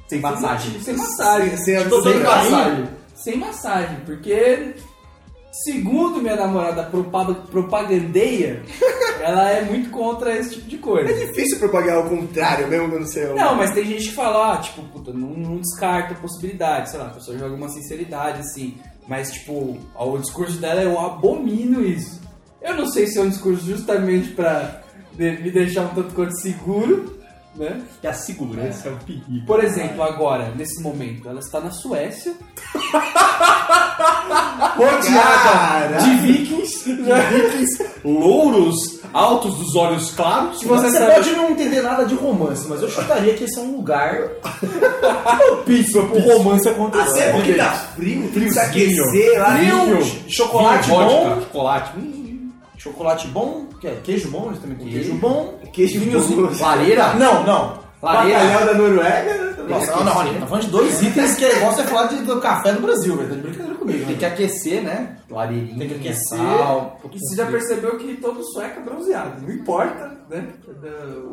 [0.07, 0.79] Sem massagem.
[0.81, 1.57] Sem massagem.
[1.57, 2.51] Sem a Tô dando sem carinho.
[2.51, 2.87] massagem.
[3.23, 4.73] Sem massagem, porque...
[5.63, 8.61] Segundo minha namorada propa- propagandeia,
[9.19, 11.11] ela é muito contra esse tipo de coisa.
[11.11, 13.21] É difícil propagar ao contrário, mesmo quando você...
[13.21, 16.91] é Não, mas tem gente que fala, ah, tipo, puta, não, não descarta a possibilidade,
[16.91, 18.77] sei lá, a pessoa joga uma sinceridade, assim.
[19.07, 22.21] Mas, tipo, o discurso dela, eu abomino isso.
[22.61, 24.83] Eu não sei se é um discurso justamente pra
[25.17, 27.18] me deixar um tanto quanto seguro,
[27.59, 27.81] né?
[28.01, 29.45] E a segurança é, um perigo.
[29.45, 32.33] Por exemplo, agora, nesse momento, ela está na Suécia,
[34.75, 37.19] rodeada de vikings, né?
[38.03, 40.61] Louros altos dos olhos claros.
[40.63, 43.77] Você Você pode não entender nada de romance, mas eu chutaria que esse é um
[43.77, 44.29] lugar
[45.47, 47.09] propício pro romance acontecer.
[47.09, 49.57] Assim é porque tá frio, que se aquecer lá.
[49.57, 51.97] Frio, chocolate vodka, bom, chocolate.
[51.97, 52.18] Hum,
[52.79, 55.09] chocolate bom, que é queijo bom, eles também têm Queijo.
[55.09, 56.47] queijo bom, Queijo vinhozinho.
[56.47, 56.63] bom.
[56.65, 57.13] Lareira?
[57.15, 57.79] Não, não.
[58.01, 58.39] Lareira.
[58.39, 59.33] Bacalhau da Noruega.
[59.33, 59.45] né?
[59.69, 62.39] Nossa, não, não, tá falando de dois itens que é igual você falar de, do
[62.41, 63.29] café do Brasil, velho.
[63.29, 64.05] Tá de brincadeira comigo.
[64.07, 65.17] Tem que aquecer, né?
[65.29, 66.37] Lareirinha, Tem que aquecer.
[66.39, 66.99] sal.
[67.13, 70.47] E você já percebeu que todo sueco é bronzeado, não importa, né?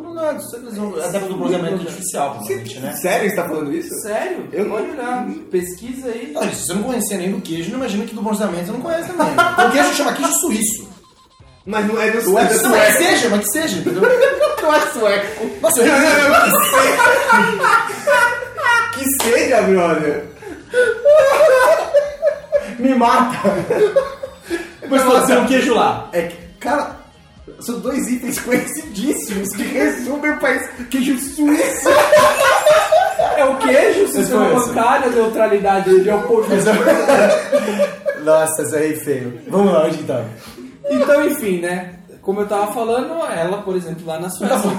[0.03, 0.57] Não, não, isso
[1.01, 2.93] é até do bronzeamento artificial, provavelmente, né?
[2.97, 3.95] Sério você tá falando isso?
[4.03, 4.49] Sério?
[4.53, 6.33] Eu Pode não- olhar, pesquisa aí.
[6.37, 8.81] Olha, se você não conhecia nem do queijo, não imagina que do bronzeamento você não
[8.81, 9.35] conhece também.
[9.67, 10.89] O queijo chama queijo suíço.
[11.67, 14.03] Mas não é do Não, é não, mas que seja, mas que seja, entendeu?
[14.63, 15.51] Não é sueco.
[15.61, 15.87] Nossa, eu
[18.95, 20.25] Que Veja, brother.
[22.79, 23.37] Me mata!
[24.81, 26.09] Depois fazer um queijo lá.
[26.13, 26.97] É que, cara,
[27.59, 30.63] são dois itens conhecidíssimos que resumem o país.
[30.89, 31.89] Queijo suíço.
[33.37, 36.51] É o queijo, sistema bancário, neutralidade de oposto.
[38.25, 39.41] Nossa, essa aí é feio.
[39.49, 40.25] Vamos lá, onde que tá?
[40.91, 41.95] Então, enfim, né?
[42.23, 44.71] Como eu tava falando, ela, por exemplo, lá na Suécia.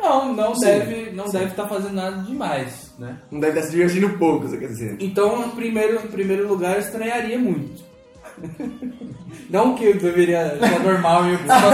[0.00, 3.18] Não, não deve não deve estar fazendo nada demais, né?
[3.30, 4.96] Não deve estar se divertindo pouco, você quer dizer.
[5.00, 7.82] Então, em primeiro, em primeiro lugar, eu estranharia muito.
[9.50, 11.72] Não que eu deveria ser normal em minha situação.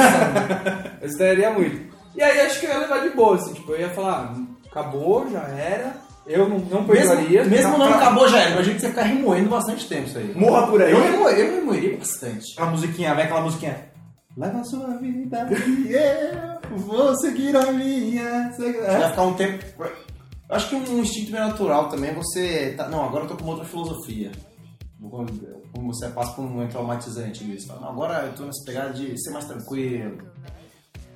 [1.03, 1.95] Eu estranharia muito.
[2.17, 4.47] E aí acho que eu ia levar de boa, assim, tipo, eu ia falar, "Hum,
[4.71, 5.97] acabou, já era.
[6.27, 7.45] Eu não, não perdoaria.
[7.45, 8.51] Mesmo, mesmo não acabou já era.
[8.53, 10.35] Imagina que você ficar remoendo bastante tempo isso aí.
[10.35, 10.93] Morra por aí.
[10.93, 12.55] Eu, remo, eu remoeria bastante.
[12.59, 13.93] A musiquinha, vem aquela musiquinha.
[14.37, 15.47] Leva a sua vida,
[16.71, 18.51] eu vou seguir a minha.
[18.51, 19.65] Você vai ficar um tempo.
[19.79, 19.93] Eu
[20.49, 22.75] Acho que um instinto meio natural também é você.
[22.77, 24.33] Tá, não, agora eu tô com uma outra filosofia.
[25.01, 27.73] Como você passa por um momento traumatizante disso.
[27.73, 30.19] Agora eu tô nessa pegada de ser mais tranquilo.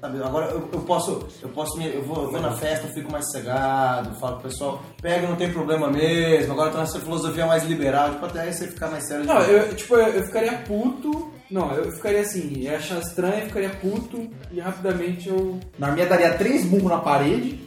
[0.00, 1.26] Sabe, agora eu, eu posso.
[1.42, 4.48] Eu posso me, eu, vou, eu vou na festa, eu fico mais sossegado, falo pro
[4.48, 8.42] pessoal, pega, não tem problema mesmo, agora eu tô nessa filosofia mais liberal, tipo, até
[8.42, 9.24] aí você ficar mais sério.
[9.24, 11.32] Não, eu, tipo, eu, eu ficaria puto.
[11.50, 15.58] Não, eu ficaria assim, ia achar estranho, ficaria puto e rapidamente eu.
[15.78, 17.58] Na minha daria três burros na parede.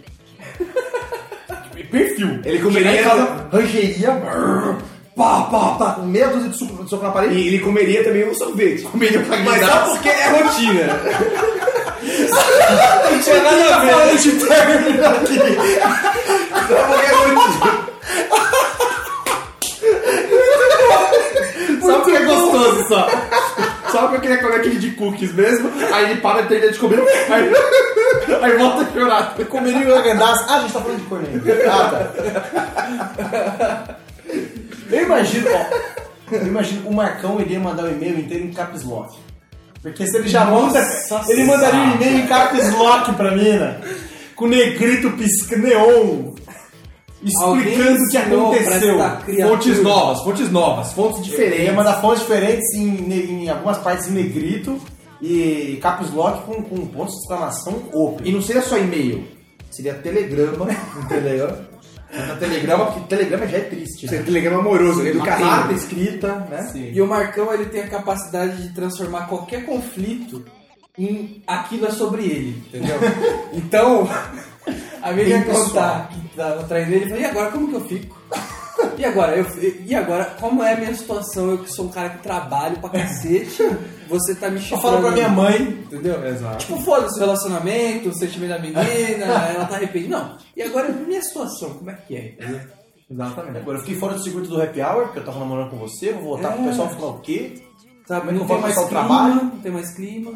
[1.90, 2.40] Perfil.
[2.46, 3.02] Ele comeria.
[3.02, 4.12] em casa, rangeria.
[4.12, 4.78] brrr,
[5.16, 7.36] Pá, pá, pá, com meia dúzia de soco, de soco na parede.
[7.36, 8.84] E ele comeria também um sorvete.
[8.84, 11.00] Comeria pra Mas só porque é rotina.
[13.12, 14.18] Não tinha nada a ver.
[14.18, 15.38] de término aqui.
[16.68, 17.72] Só porque é rotina.
[21.82, 23.08] Só porque é gostoso só.
[23.92, 25.70] Só porque eu queria comer aquele de cookies mesmo.
[25.94, 27.00] Aí ele para de ter de comer.
[27.30, 27.52] Aí,
[28.42, 29.36] aí volta a chorar.
[29.50, 30.46] Comeria o Agandaço.
[30.48, 31.42] Ah, a gente tá falando de corneiro.
[31.70, 32.12] Ah, tá.
[34.92, 35.66] Eu imagino, ó.
[36.32, 39.18] Eu imagino o Marcão iria mandar o e-mail inteiro em caps lock.
[39.82, 40.80] Porque se ele já manda.
[41.28, 43.82] Ele mandaria um e-mail em caps lock pra mina.
[44.36, 46.34] Com negrito pisca neon.
[47.24, 48.98] Explicando o que aconteceu.
[49.48, 51.76] Fontes novas, fontes novas, fontes Ele ia diferentes.
[51.76, 54.80] mandar fontes diferentes em, em algumas partes em negrito
[55.22, 58.28] e caps lock com, com pontos de exclamação open.
[58.28, 59.24] E não seria só e-mail,
[59.70, 60.68] seria telegrama.
[60.98, 61.70] Um telegrama.
[62.14, 64.06] Manda telegrama, porque telegrama já é triste.
[64.12, 64.18] Né?
[64.18, 65.12] é telegrama amoroso, né?
[65.12, 65.50] Do Uma carrinho.
[65.50, 66.70] carta escrita, né?
[66.72, 66.92] Sim.
[66.94, 70.44] E o Marcão ele tem a capacidade de transformar qualquer conflito
[70.98, 72.98] em aquilo é sobre ele, entendeu?
[73.54, 74.10] então,
[75.02, 75.66] a minha ia Bem pessoal.
[75.68, 78.18] contar que tava traindo ele, e agora como que eu fico?
[79.02, 79.36] E agora?
[79.36, 79.46] Eu,
[79.86, 81.50] e agora, como é a minha situação?
[81.50, 83.64] Eu que sou um cara que trabalho pra cacete,
[84.08, 84.82] você tá me Eu chifrando.
[84.84, 85.60] falo pra minha mãe.
[85.62, 86.24] Entendeu?
[86.26, 86.58] Exato.
[86.60, 88.84] Tipo, foda-se o relacionamento, o sentimento da menina,
[89.56, 90.18] ela tá arrependida.
[90.18, 90.38] Não.
[90.56, 92.26] E agora, minha situação, como é que é?
[92.34, 92.62] Entendeu?
[93.10, 93.58] Exatamente.
[93.58, 96.14] Agora eu fiquei fora do circuito do happy hour, porque eu tava namorando com você,
[96.14, 96.68] vou voltar pro É.
[96.68, 97.64] pessoal falar o quê?
[98.08, 99.36] Sabe, Como é que não eu tem vou mais clima, trabalho?
[99.36, 100.32] não tem mais clima.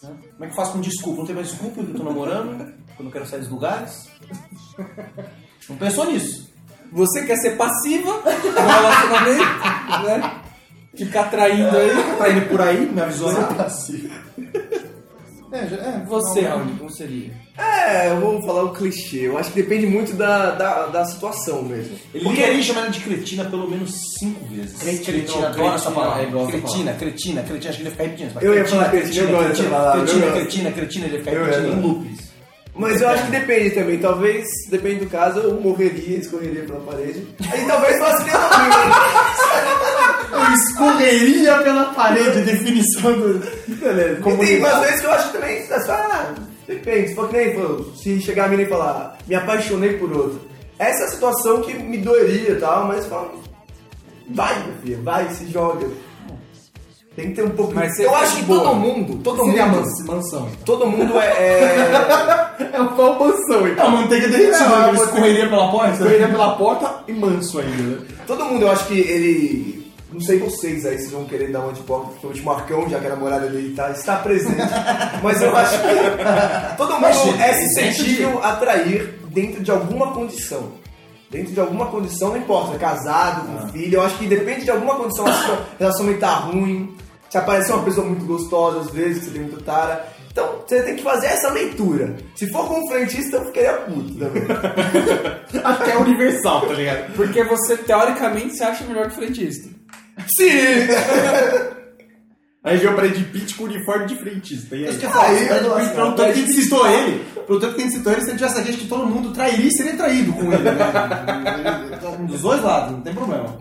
[0.00, 1.18] Como é que eu faço com desculpa?
[1.18, 4.08] Não tem mais desculpa que eu tô namorando, quando eu quero sair dos lugares.
[5.68, 6.49] Não pensou nisso.
[6.92, 10.32] Você quer ser passiva no relacionamento, né?
[10.96, 11.90] Ficar traindo aí.
[12.18, 13.32] Tá indo por aí, me avisou.
[13.32, 13.48] né?
[15.52, 17.32] É, já, é, Você, Aldi, como seria?
[17.58, 19.26] É, eu vou falar o clichê.
[19.26, 21.96] Eu acho que depende muito da, da, da situação mesmo.
[22.14, 24.78] Ele ligaria chamando ela de cretina pelo menos cinco vezes.
[24.78, 26.22] Cretina, cretina, adoro essa cretina, palavra.
[26.22, 28.42] é, cretina, cretina, cretina, acho que ele ia ficar repetindo.
[28.42, 29.92] Eu ia falar cretina, cretina, gosto.
[30.32, 31.74] cretina, cretina, ele ficar Eu repetindo ia.
[31.74, 32.29] em loops.
[32.74, 33.98] Mas eu acho que depende também.
[33.98, 37.26] Talvez, depende do caso, eu morreria, escorreria pela parede.
[37.50, 38.38] Aí talvez fosse que eu
[40.54, 43.40] escorreria pela parede, definição do...
[43.68, 44.20] Beleza.
[44.22, 46.34] Como e tem umas vezes que eu acho que também, só, ah,
[46.66, 47.08] depende.
[47.08, 47.54] Se for que nem
[47.96, 50.40] se chegar a mim e falar, me apaixonei por outro.
[50.78, 53.32] Essa é a situação que me doeria e tal, mas fala,
[54.30, 55.86] vai, meu filho, vai, se joga.
[57.20, 58.60] Tem que ter um pouco Mas Eu acho que boa.
[58.64, 60.48] todo mundo, todo mundo, mans- mansão.
[60.64, 63.86] todo mundo é, é- É uma mansão, então.
[63.86, 65.92] A manteiga derretida, ele você- escorreria pela porta.
[65.92, 67.98] Escorreria pela porta e manso ainda, né?
[68.26, 69.80] Todo mundo, eu acho que ele.
[70.12, 72.98] Não sei vocês aí, vocês vão querer dar uma de porta, principalmente o Marcão, já
[72.98, 74.56] que a namorada dele tá, está presente.
[75.22, 77.06] Mas eu acho que todo mundo
[77.40, 80.72] é ele sente suscetível a trair dentro de alguma condição.
[81.30, 84.96] Dentro de alguma condição, não importa, casado, com filho, eu acho que depende de alguma
[84.96, 86.92] condição, se o relacionamento tá ruim,
[87.30, 90.06] se aparecer uma pessoa muito gostosa às vezes, que você tem muito tara.
[90.32, 92.16] Então, você tem que fazer essa leitura.
[92.36, 94.42] Se for com um frentista, eu ficaria puto também.
[95.64, 97.12] Acho que é universal, tá ligado?
[97.14, 99.68] Porque você, teoricamente, se acha melhor que o frentista.
[100.36, 100.50] Sim!
[102.62, 104.76] Aí o Brad Pitt com uniforme de frentista.
[104.76, 104.90] E aí?
[104.90, 107.80] Isso que eu eu gosto, pelo tanto que a gente citou ele, pelo tanto que
[107.80, 109.96] a gente citou ele, se ele tivesse aqui, acho que todo mundo trairia e seria
[109.96, 110.76] traído com ele, né?
[112.28, 113.58] Dos dois lados, não tem problema.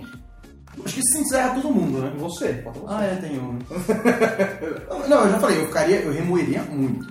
[0.86, 2.14] Acho que isso se encerra todo mundo, né?
[2.18, 3.60] Você, pode Ah, é, tem um.
[5.10, 7.08] Não, eu já falei, eu ficaria, eu remoeria muito.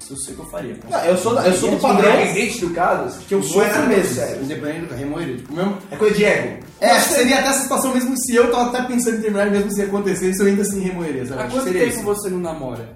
[0.00, 0.76] Isso eu sei que eu faria.
[0.90, 3.62] Não, eu sou, da- eu sou do padrão Independente do caso, que eu não sofro
[3.62, 4.14] é nada mesmo.
[4.14, 4.42] sério.
[4.42, 5.36] Independente do remoeria.
[5.36, 5.78] Tipo, mesmo.
[5.90, 6.64] É coisa de ego.
[6.80, 9.48] É, acho que seria até essa situação mesmo se eu tava até pensando em terminar,
[9.50, 11.42] mesmo se acontecesse, eu ainda assim remoeria, sabe?
[11.42, 12.02] Há quanto seria tempo isso.
[12.04, 12.88] você não namora?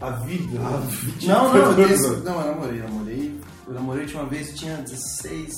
[0.00, 0.58] A vida.
[0.58, 1.72] Não, não, eu
[2.24, 3.40] não, eu namorei, eu namorei.
[3.68, 5.52] Eu namorei a última vez, eu tinha 16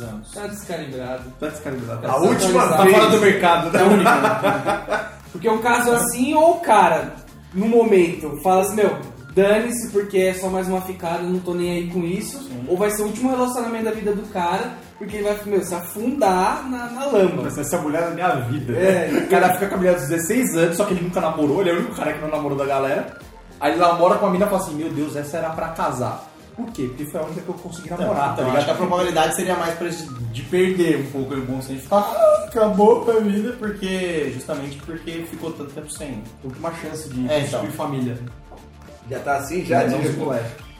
[0.00, 0.30] anos.
[0.32, 1.22] Tá descalibrado.
[1.40, 2.06] Tá descalibrado.
[2.06, 2.96] A última Tá vez.
[2.96, 3.80] fora do mercado, né?
[3.80, 4.14] É única.
[4.16, 5.06] né?
[5.32, 7.12] Porque um caso assim, ou o cara,
[7.52, 8.96] no momento, fala assim, meu,
[9.34, 12.48] dane-se porque é só mais uma ficada, não tô nem aí com isso.
[12.68, 15.74] Ou vai ser o último relacionamento da vida do cara, porque ele vai, meu, se
[15.74, 17.42] afundar na, na lama.
[17.42, 18.72] Mas essa mulher é da minha vida.
[18.72, 19.10] É.
[19.24, 21.70] O cara fica com a mulher dos 16 anos, só que ele nunca namorou, ele
[21.70, 23.18] é o único cara que não namorou da galera.
[23.60, 26.25] Aí ele namora com a mina e fala assim, meu Deus, essa era pra casar.
[26.56, 26.84] Por quê?
[26.88, 28.76] Porque foi a única que eu consegui namorar, Então, tá acho que a ligado?
[28.78, 31.82] probabilidade seria mais pra de, de perder um pouco o bom senso.
[31.82, 34.30] Ficar, ah, acabou a vida, porque.
[34.34, 36.22] Justamente porque ficou tanto tempo sem.
[36.58, 37.66] Uma chance de É, então.
[37.72, 38.18] família.
[39.10, 40.12] Já tá assim, já Não, diga.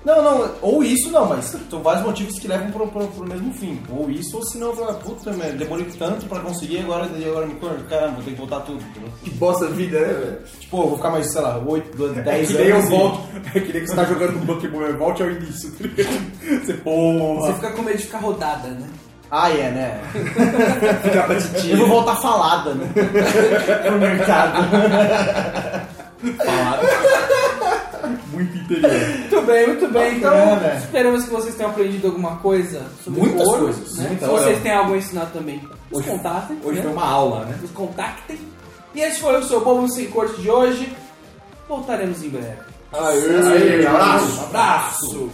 [0.04, 0.22] Não.
[0.22, 3.80] Não, ou isso não, mas são vários motivos que levam pro, pro, pro mesmo fim.
[3.90, 7.54] Ou isso, ou se não, puta, merda, demorei tanto pra conseguir, agora, e agora me
[7.56, 8.82] corro, caramba, vou ter que voltar tudo.
[9.24, 10.38] Que bosta vida, né, velho?
[10.60, 12.46] Tipo, eu vou ficar mais, sei lá, 8, 10 É anos.
[12.48, 13.20] que nem eu e- volto.
[13.54, 15.70] É que nem que você tá jogando Pokémon, eu volte ao início.
[15.72, 16.06] tá ligado?
[16.40, 17.54] Você, Você porra.
[17.54, 18.86] fica com medo de ficar rodada, né?
[19.28, 20.00] Ah, é, né?
[21.02, 21.72] Ficar pra titia.
[21.72, 22.86] Eu vou voltar falada, né?
[23.84, 24.66] Pro mercado.
[28.36, 28.90] Muito interior.
[29.18, 30.16] Muito bem, muito bem.
[30.18, 30.78] Então, Bacana, velho.
[30.78, 34.08] esperamos que vocês tenham aprendido alguma coisa sobre Muitas coisas, Né?
[34.08, 35.60] muita, Se vocês têm algo a ensinar também,
[35.90, 36.58] nos Hoje- contatem.
[36.62, 36.82] Hoje né?
[36.82, 37.58] foi uma aula, né?
[37.62, 38.38] Nos contactem.
[38.94, 40.92] E esse foi o seu Bobo Sem Corte de hoje.
[41.68, 42.58] Voltaremos em breve.
[42.92, 44.40] Aê, abraço.
[44.40, 45.30] Um abraço.